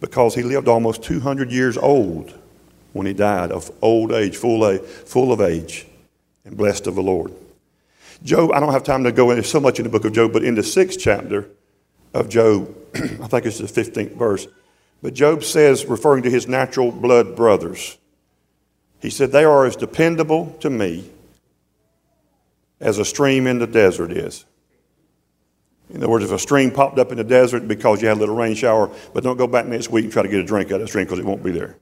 [0.00, 2.34] because he lived almost 200 years old
[2.92, 5.86] when he died of old age, full, age, full of age,
[6.44, 7.32] and blessed of the Lord.
[8.22, 10.32] Job, I don't have time to go into so much in the book of Job,
[10.32, 11.48] but in the sixth chapter
[12.14, 14.46] of Job, I think it's the 15th verse,
[15.02, 17.98] but Job says, referring to his natural blood brothers,
[19.00, 21.10] he said, They are as dependable to me
[22.80, 24.44] as a stream in the desert is.
[25.90, 28.20] In other words, if a stream popped up in the desert because you had a
[28.20, 30.70] little rain shower, but don't go back next week and try to get a drink
[30.70, 31.76] out of the stream because it won't be there.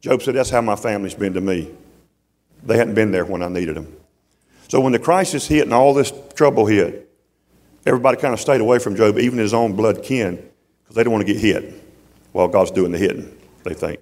[0.00, 1.74] Job said, That's how my family's been to me.
[2.62, 3.96] They hadn't been there when I needed them.
[4.68, 7.10] So when the crisis hit and all this trouble hit,
[7.86, 10.36] everybody kind of stayed away from Job, even his own blood kin,
[10.82, 11.82] because they don't want to get hit
[12.32, 14.00] while God's doing the hitting, they think.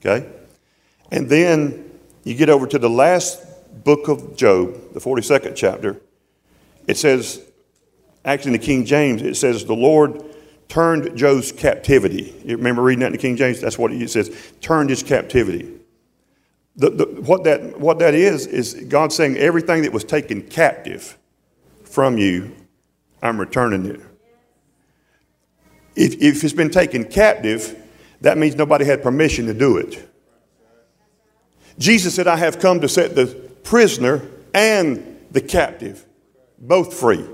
[0.00, 0.26] Okay?
[1.10, 1.90] And then
[2.22, 3.42] you get over to the last
[3.84, 6.00] book of Job, the 42nd chapter.
[6.86, 7.40] It says,
[8.24, 10.24] actually in the King James, it says, the Lord
[10.68, 12.34] turned Job's captivity.
[12.44, 13.60] You remember reading that in the King James?
[13.60, 15.70] That's what it says, turned his captivity.
[16.76, 21.16] The, the, what, that, what that is, is God saying everything that was taken captive
[21.84, 22.54] from you,
[23.22, 24.00] I'm returning it.
[25.94, 27.80] If, if it's been taken captive,
[28.22, 30.10] that means nobody had permission to do it.
[31.78, 34.22] Jesus said, I have come to set the prisoner
[34.54, 36.06] and the captive
[36.58, 37.24] both free.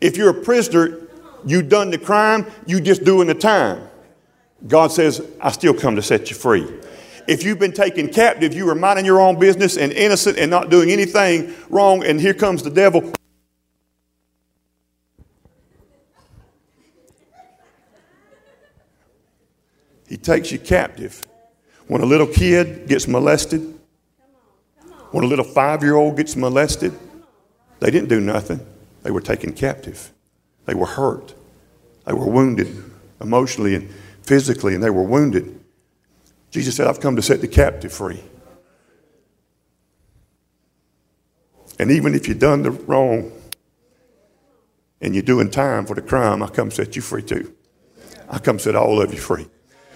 [0.00, 1.08] If you're a prisoner,
[1.44, 3.88] you done the crime, you just doing the time.
[4.66, 6.66] God says, I still come to set you free.
[7.28, 10.70] If you've been taken captive, you were minding your own business and innocent and not
[10.70, 13.12] doing anything wrong, and here comes the devil.
[20.08, 21.26] He takes you captive.
[21.88, 23.75] When a little kid gets molested,
[25.10, 26.92] when a little five year old gets molested,
[27.80, 28.60] they didn't do nothing.
[29.02, 30.12] They were taken captive.
[30.64, 31.34] They were hurt.
[32.04, 32.68] They were wounded
[33.20, 33.90] emotionally and
[34.22, 35.60] physically, and they were wounded.
[36.50, 38.22] Jesus said, I've come to set the captive free.
[41.78, 43.32] And even if you've done the wrong
[45.00, 47.54] and you're doing time for the crime, I come set you free too.
[48.28, 49.46] I come set all of you free.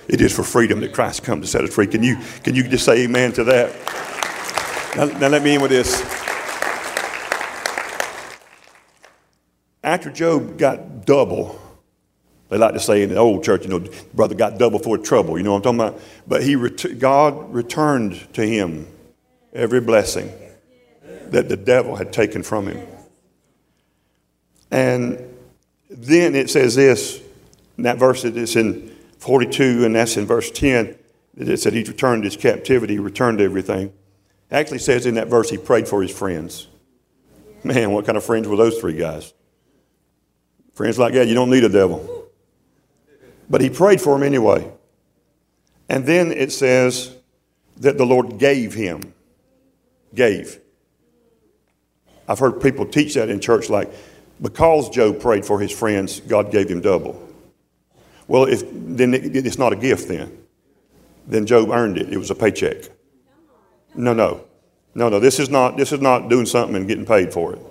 [0.09, 1.87] It is for freedom that Christ come to set us free.
[1.87, 4.20] Can you, can you just say amen to that?
[4.97, 6.03] Now, now let me end with this.
[9.85, 11.61] After Job got double,
[12.49, 15.39] they like to say in the old church, you know, brother got double for trouble.
[15.39, 16.01] You know what I'm talking about?
[16.27, 18.89] But he ret- God returned to him
[19.53, 20.33] every blessing
[21.29, 22.87] that the devil had taken from him.
[24.73, 25.23] And
[25.89, 27.21] then it says this,
[27.77, 30.97] in that verse that is in 42, and that's in verse 10,
[31.37, 33.93] it said he returned his captivity, returned everything.
[34.51, 36.67] Actually says in that verse he prayed for his friends.
[37.63, 39.33] Man, what kind of friends were those three guys?
[40.75, 42.27] Friends like that, you don't need a devil.
[43.49, 44.71] But he prayed for him anyway.
[45.89, 47.15] And then it says
[47.79, 49.13] that the Lord gave him.
[50.15, 50.61] Gave.
[52.29, 53.93] I've heard people teach that in church like,
[54.41, 57.29] because Job prayed for his friends, God gave him double.
[58.27, 60.45] Well, if, then it, it's not a gift then.
[61.27, 62.13] Then Job earned it.
[62.13, 62.89] It was a paycheck.
[63.95, 64.45] No, no.
[64.95, 65.21] No, no.
[65.21, 67.63] This is not, this is not doing something and getting paid for it.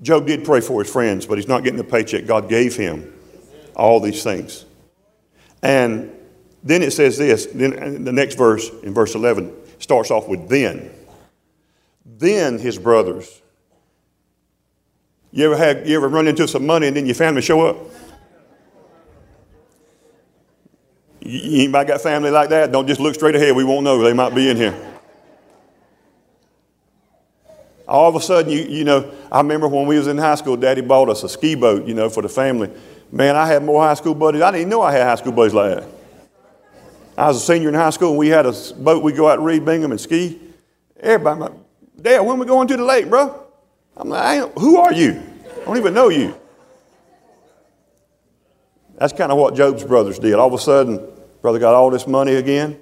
[0.00, 2.26] Job did pray for his friends, but he's not getting a paycheck.
[2.26, 3.12] God gave him
[3.74, 4.64] all these things.
[5.62, 6.14] And
[6.62, 10.48] then it says this, then uh, the next verse, in verse 11, starts off with
[10.48, 10.90] then.
[12.04, 13.42] Then his brothers.
[15.30, 17.76] You ever had you ever run into some money and then your family show up?
[21.20, 22.72] You anybody got family like that?
[22.72, 23.54] Don't just look straight ahead.
[23.54, 24.02] We won't know.
[24.02, 24.87] They might be in here.
[27.88, 30.56] All of a sudden, you, you know, I remember when we was in high school,
[30.56, 32.70] Daddy bought us a ski boat, you know, for the family.
[33.10, 34.42] Man, I had more high school buddies.
[34.42, 35.88] I didn't even know I had high school buddies like that.
[37.16, 39.02] I was a senior in high school, and we had a boat.
[39.02, 40.38] We'd go out to Reed Bingham and ski.
[41.00, 41.52] Everybody, like,
[42.00, 43.42] Dad, when we going to the lake, bro?
[43.96, 45.20] I'm like, who are you?
[45.62, 46.36] I don't even know you.
[48.98, 50.34] That's kind of what Job's brothers did.
[50.34, 51.04] All of a sudden,
[51.40, 52.80] brother got all this money again,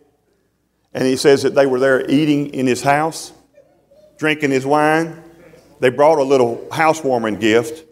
[0.92, 3.32] and he says that they were there eating in his house,
[4.18, 5.22] drinking his wine.
[5.80, 7.84] They brought a little housewarming gift.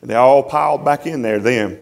[0.00, 1.80] And they all piled back in there then.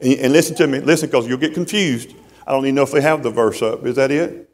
[0.00, 2.14] And, and listen to me, listen, because you'll get confused.
[2.46, 3.84] I don't even know if they have the verse up.
[3.86, 4.50] Is that it?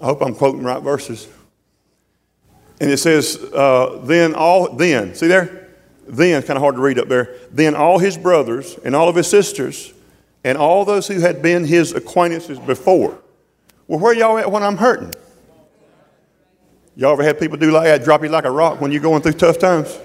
[0.00, 1.28] I hope I'm quoting right verses.
[2.80, 5.68] And it says, uh, then all, then, see there?
[6.08, 7.36] Then, kind of hard to read up there.
[7.50, 9.92] Then all his brothers and all of his sisters
[10.42, 13.20] and all those who had been his acquaintances before.
[13.86, 15.12] Well, where y'all at when I'm hurting?
[16.96, 19.22] Y'all ever had people do like that, drop you like a rock when you're going
[19.22, 19.98] through tough times?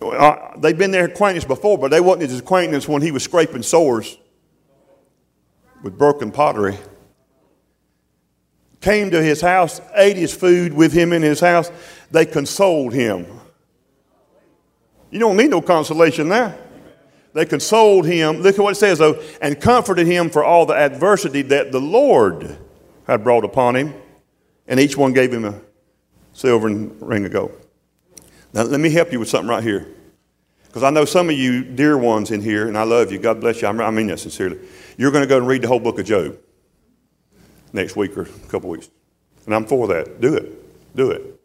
[0.00, 3.62] Uh, they'd been their acquaintance before, but they wasn't his acquaintance when he was scraping
[3.62, 4.18] sores
[5.82, 6.78] with broken pottery.
[8.80, 11.70] Came to his house, ate his food with him in his house.
[12.10, 13.26] They consoled him.
[15.10, 16.58] You don't need no consolation there.
[17.32, 18.38] They consoled him.
[18.38, 21.80] Look at what it says, though, and comforted him for all the adversity that the
[21.80, 22.58] Lord
[23.06, 23.94] had brought upon him.
[24.68, 25.60] And each one gave him a
[26.32, 27.52] silver ring of gold.
[28.52, 29.86] Now, let me help you with something right here.
[30.66, 33.18] Because I know some of you dear ones in here, and I love you.
[33.18, 33.68] God bless you.
[33.68, 34.58] I mean that sincerely.
[34.96, 36.38] You're going to go and read the whole book of Job
[37.72, 38.90] next week or a couple weeks.
[39.46, 40.20] And I'm for that.
[40.20, 40.96] Do it.
[40.96, 41.40] Do it.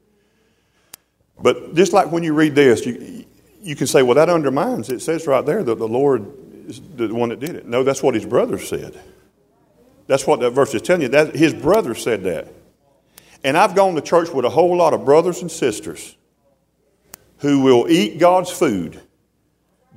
[1.41, 3.25] But just like when you read this, you,
[3.61, 4.89] you can say, well, that undermines.
[4.89, 6.25] It says right there that the Lord
[6.67, 7.67] is the one that did it.
[7.67, 8.99] No, that's what his brother said.
[10.07, 11.07] That's what that verse is telling you.
[11.09, 12.47] That, his brother said that.
[13.43, 16.15] And I've gone to church with a whole lot of brothers and sisters
[17.39, 19.01] who will eat God's food,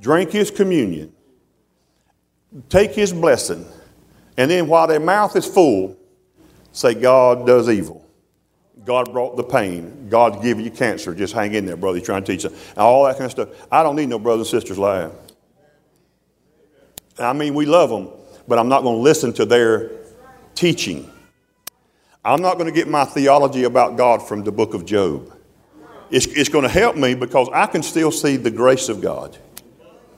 [0.01, 1.13] drink his communion,
[2.69, 3.65] take his blessing,
[4.37, 5.97] and then while their mouth is full,
[6.71, 8.05] say, God does evil.
[8.83, 10.09] God brought the pain.
[10.09, 11.15] God give you cancer.
[11.15, 11.97] Just hang in there, brother.
[11.97, 12.55] He's trying to teach you.
[12.77, 13.49] All that kind of stuff.
[13.71, 15.11] I don't need no brothers and sisters lying.
[17.17, 18.09] I mean, we love them,
[18.47, 19.91] but I'm not going to listen to their
[20.53, 21.09] teaching.
[22.25, 25.31] I'm not going to get my theology about God from the book of Job.
[26.09, 29.37] It's, it's going to help me because I can still see the grace of God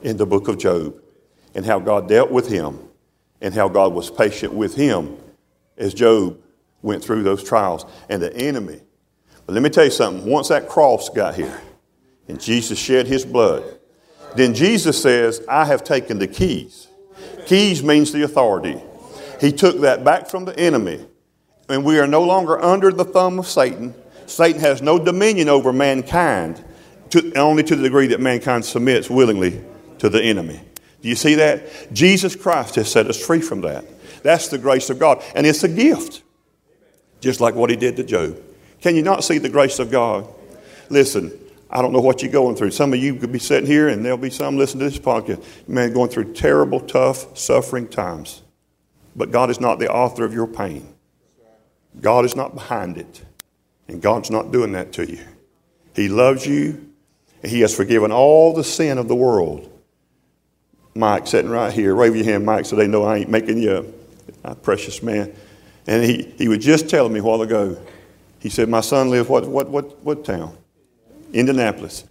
[0.02, 1.02] in the book of Job
[1.54, 2.80] and how God dealt with him
[3.42, 5.18] and how God was patient with him
[5.76, 6.42] as Job
[6.82, 8.80] went through those trials and the enemy.
[9.46, 10.26] But let me tell you something.
[10.30, 11.62] Once that cross got here
[12.30, 13.66] and Jesus shed his blood,
[14.34, 16.88] then Jesus says, I have taken the keys.
[17.48, 18.82] Keys means the authority.
[19.42, 21.06] He took that back from the enemy,
[21.70, 23.94] and we are no longer under the thumb of Satan.
[24.26, 26.64] Satan has no dominion over mankind,
[27.12, 29.64] to, only to the degree that mankind submits willingly
[30.00, 30.62] to the enemy.
[31.02, 31.94] Do you see that?
[31.94, 33.86] Jesus Christ has set us free from that.
[34.24, 36.24] That's the grace of God, and it's a gift
[37.20, 38.42] just like what he did to Job.
[38.82, 40.28] Can you not see the grace of God?
[40.90, 41.32] Listen,
[41.70, 42.72] I don't know what you're going through.
[42.72, 45.44] Some of you could be sitting here, and there'll be some listening to this podcast.
[45.68, 48.44] Man, going through terrible, tough, suffering times.
[49.16, 50.94] But God is not the author of your pain.
[52.02, 53.24] God is not behind it.
[53.88, 55.24] And God's not doing that to you.
[55.96, 56.90] He loves you.
[57.42, 59.72] And He has forgiven all the sin of the world.
[60.96, 63.94] Mike, sitting right here, wave your hand, Mike, so they know I ain't making you
[64.44, 65.34] a ah, precious man.
[65.86, 67.80] And he, he was just telling me a while ago,
[68.40, 70.58] he said, My son lives what, what, what, what town?
[71.34, 72.04] Indianapolis.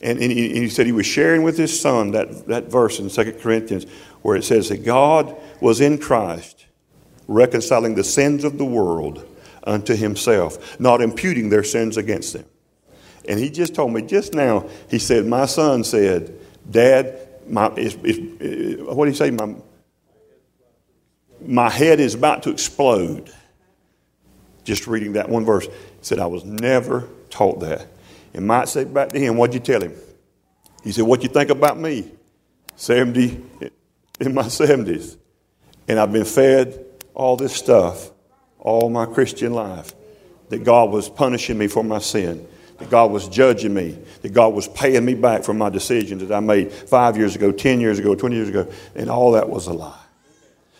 [0.00, 2.98] And, and, he, and he said he was sharing with his son that, that verse
[2.98, 3.86] in 2 Corinthians
[4.22, 6.66] where it says that God was in Christ
[7.28, 9.24] reconciling the sins of the world
[9.64, 12.44] unto himself, not imputing their sins against them.
[13.28, 16.38] And he just told me just now, he said, My son said,
[16.68, 19.30] Dad, my, is, is, uh, what did he say?
[19.30, 19.54] My,
[21.44, 23.32] my head is about to explode.
[24.64, 25.66] Just reading that one verse.
[25.66, 27.86] He said, I was never taught that.
[28.34, 29.94] And Mike said back to him, what'd you tell him?
[30.82, 32.10] He said, What you think about me?
[32.76, 33.40] 70
[34.20, 35.16] in my 70s.
[35.88, 36.84] And I've been fed
[37.14, 38.11] all this stuff
[38.62, 39.92] all my Christian life.
[40.48, 42.46] That God was punishing me for my sin.
[42.78, 43.98] That God was judging me.
[44.22, 47.52] That God was paying me back for my decisions that I made five years ago,
[47.52, 48.70] 10 years ago, 20 years ago.
[48.94, 49.98] And all that was a lie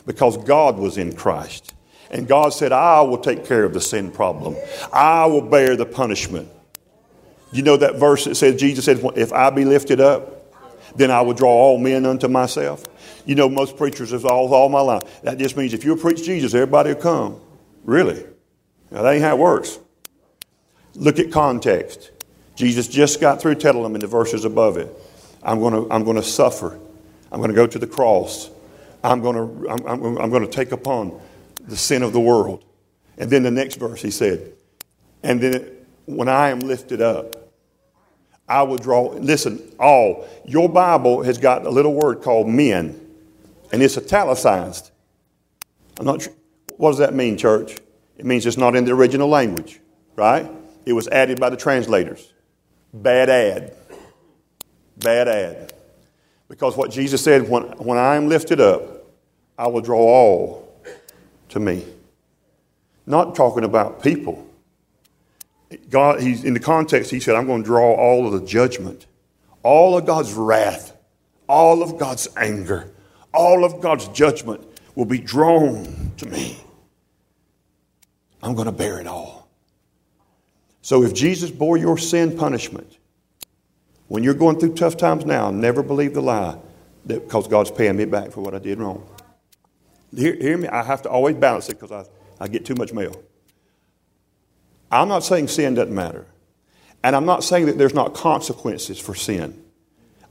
[0.07, 1.75] because God was in Christ.
[2.11, 4.57] And God said, I will take care of the sin problem,
[4.93, 6.49] I will bear the punishment.
[7.53, 10.39] You know that verse that says, Jesus said, If I be lifted up,
[10.97, 12.85] then I will draw all men unto myself.
[13.27, 15.03] You know, most preachers have all, all my life.
[15.23, 17.41] That just means if you preach Jesus, everybody will come.
[17.85, 18.25] Really?
[18.91, 19.79] Now, that ain't how it works.
[20.95, 22.11] Look at context.
[22.55, 24.89] Jesus just got through telling them in the verses above it,
[25.43, 26.79] I'm going to I'm to suffer.
[27.31, 28.51] I'm going to go to the cross.
[29.03, 31.19] I'm going to, I'm, I'm, I'm going to take upon
[31.61, 32.65] the sin of the world.
[33.19, 34.53] And then the next verse he said,
[35.23, 35.71] and then
[36.07, 37.37] when I am lifted up,
[38.49, 39.09] I will draw.
[39.13, 40.29] Listen, all.
[40.45, 43.01] Your Bible has got a little word called men,
[43.73, 44.91] and it's italicized.
[45.99, 46.33] I'm not sure.
[46.77, 47.79] What does that mean, church?
[48.17, 49.81] It means it's not in the original language,
[50.17, 50.51] right?
[50.85, 52.33] It was added by the translators.
[52.93, 53.75] Bad ad.
[54.97, 55.73] Bad ad.
[56.49, 58.83] Because what Jesus said, when, when I am lifted up,
[59.59, 60.83] I will draw all
[61.51, 61.85] to me.
[63.07, 64.47] Not talking about people.
[65.91, 69.07] God, he's, in the context, he said, I'm going to draw all of the judgment,
[69.63, 70.95] all of God's wrath,
[71.49, 72.91] all of God's anger,
[73.33, 74.63] all of God's judgment
[74.95, 76.62] will be drawn to me.
[78.43, 79.49] I'm going to bear it all.
[80.83, 82.99] So if Jesus bore your sin punishment,
[84.09, 86.59] when you're going through tough times now, never believe the lie
[87.07, 89.07] that because God's paying me back for what I did wrong.
[90.15, 90.69] Hear, hear me?
[90.69, 93.23] I have to always balance it because I, I get too much mail.
[94.91, 96.27] I'm not saying sin doesn't matter.
[97.03, 99.63] And I'm not saying that there's not consequences for sin.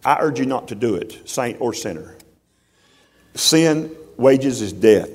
[0.05, 2.15] I urge you not to do it, saint or sinner.
[3.33, 5.09] Sin, wages is death.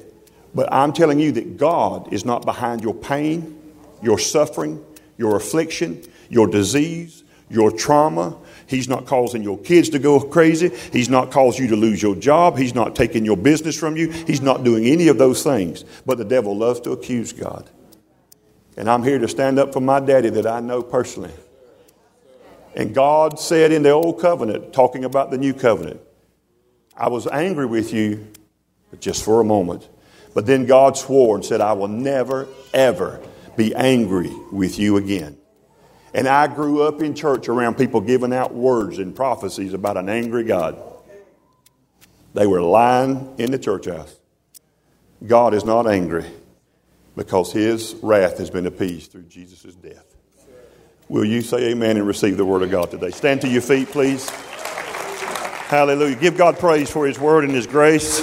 [0.57, 4.83] But I'm telling you that God is not behind your pain, your suffering,
[5.19, 8.39] your affliction, your disease, your trauma.
[8.66, 10.70] He's not causing your kids to go crazy.
[10.95, 12.57] He's not causing you to lose your job.
[12.57, 14.11] He's not taking your business from you.
[14.11, 15.85] He's not doing any of those things.
[16.07, 17.69] But the devil loves to accuse God.
[18.78, 21.35] And I'm here to stand up for my daddy that I know personally.
[22.74, 26.01] And God said in the old covenant, talking about the new covenant,
[26.97, 28.27] I was angry with you,
[28.91, 29.87] but just for a moment.
[30.36, 33.22] But then God swore and said, I will never, ever
[33.56, 35.38] be angry with you again.
[36.12, 40.10] And I grew up in church around people giving out words and prophecies about an
[40.10, 40.78] angry God.
[42.34, 44.14] They were lying in the church house.
[45.26, 46.26] God is not angry
[47.16, 50.04] because his wrath has been appeased through Jesus' death.
[51.08, 53.10] Will you say amen and receive the word of God today?
[53.10, 54.28] Stand to your feet, please.
[54.28, 56.16] Hallelujah.
[56.16, 58.20] Give God praise for his word and his grace.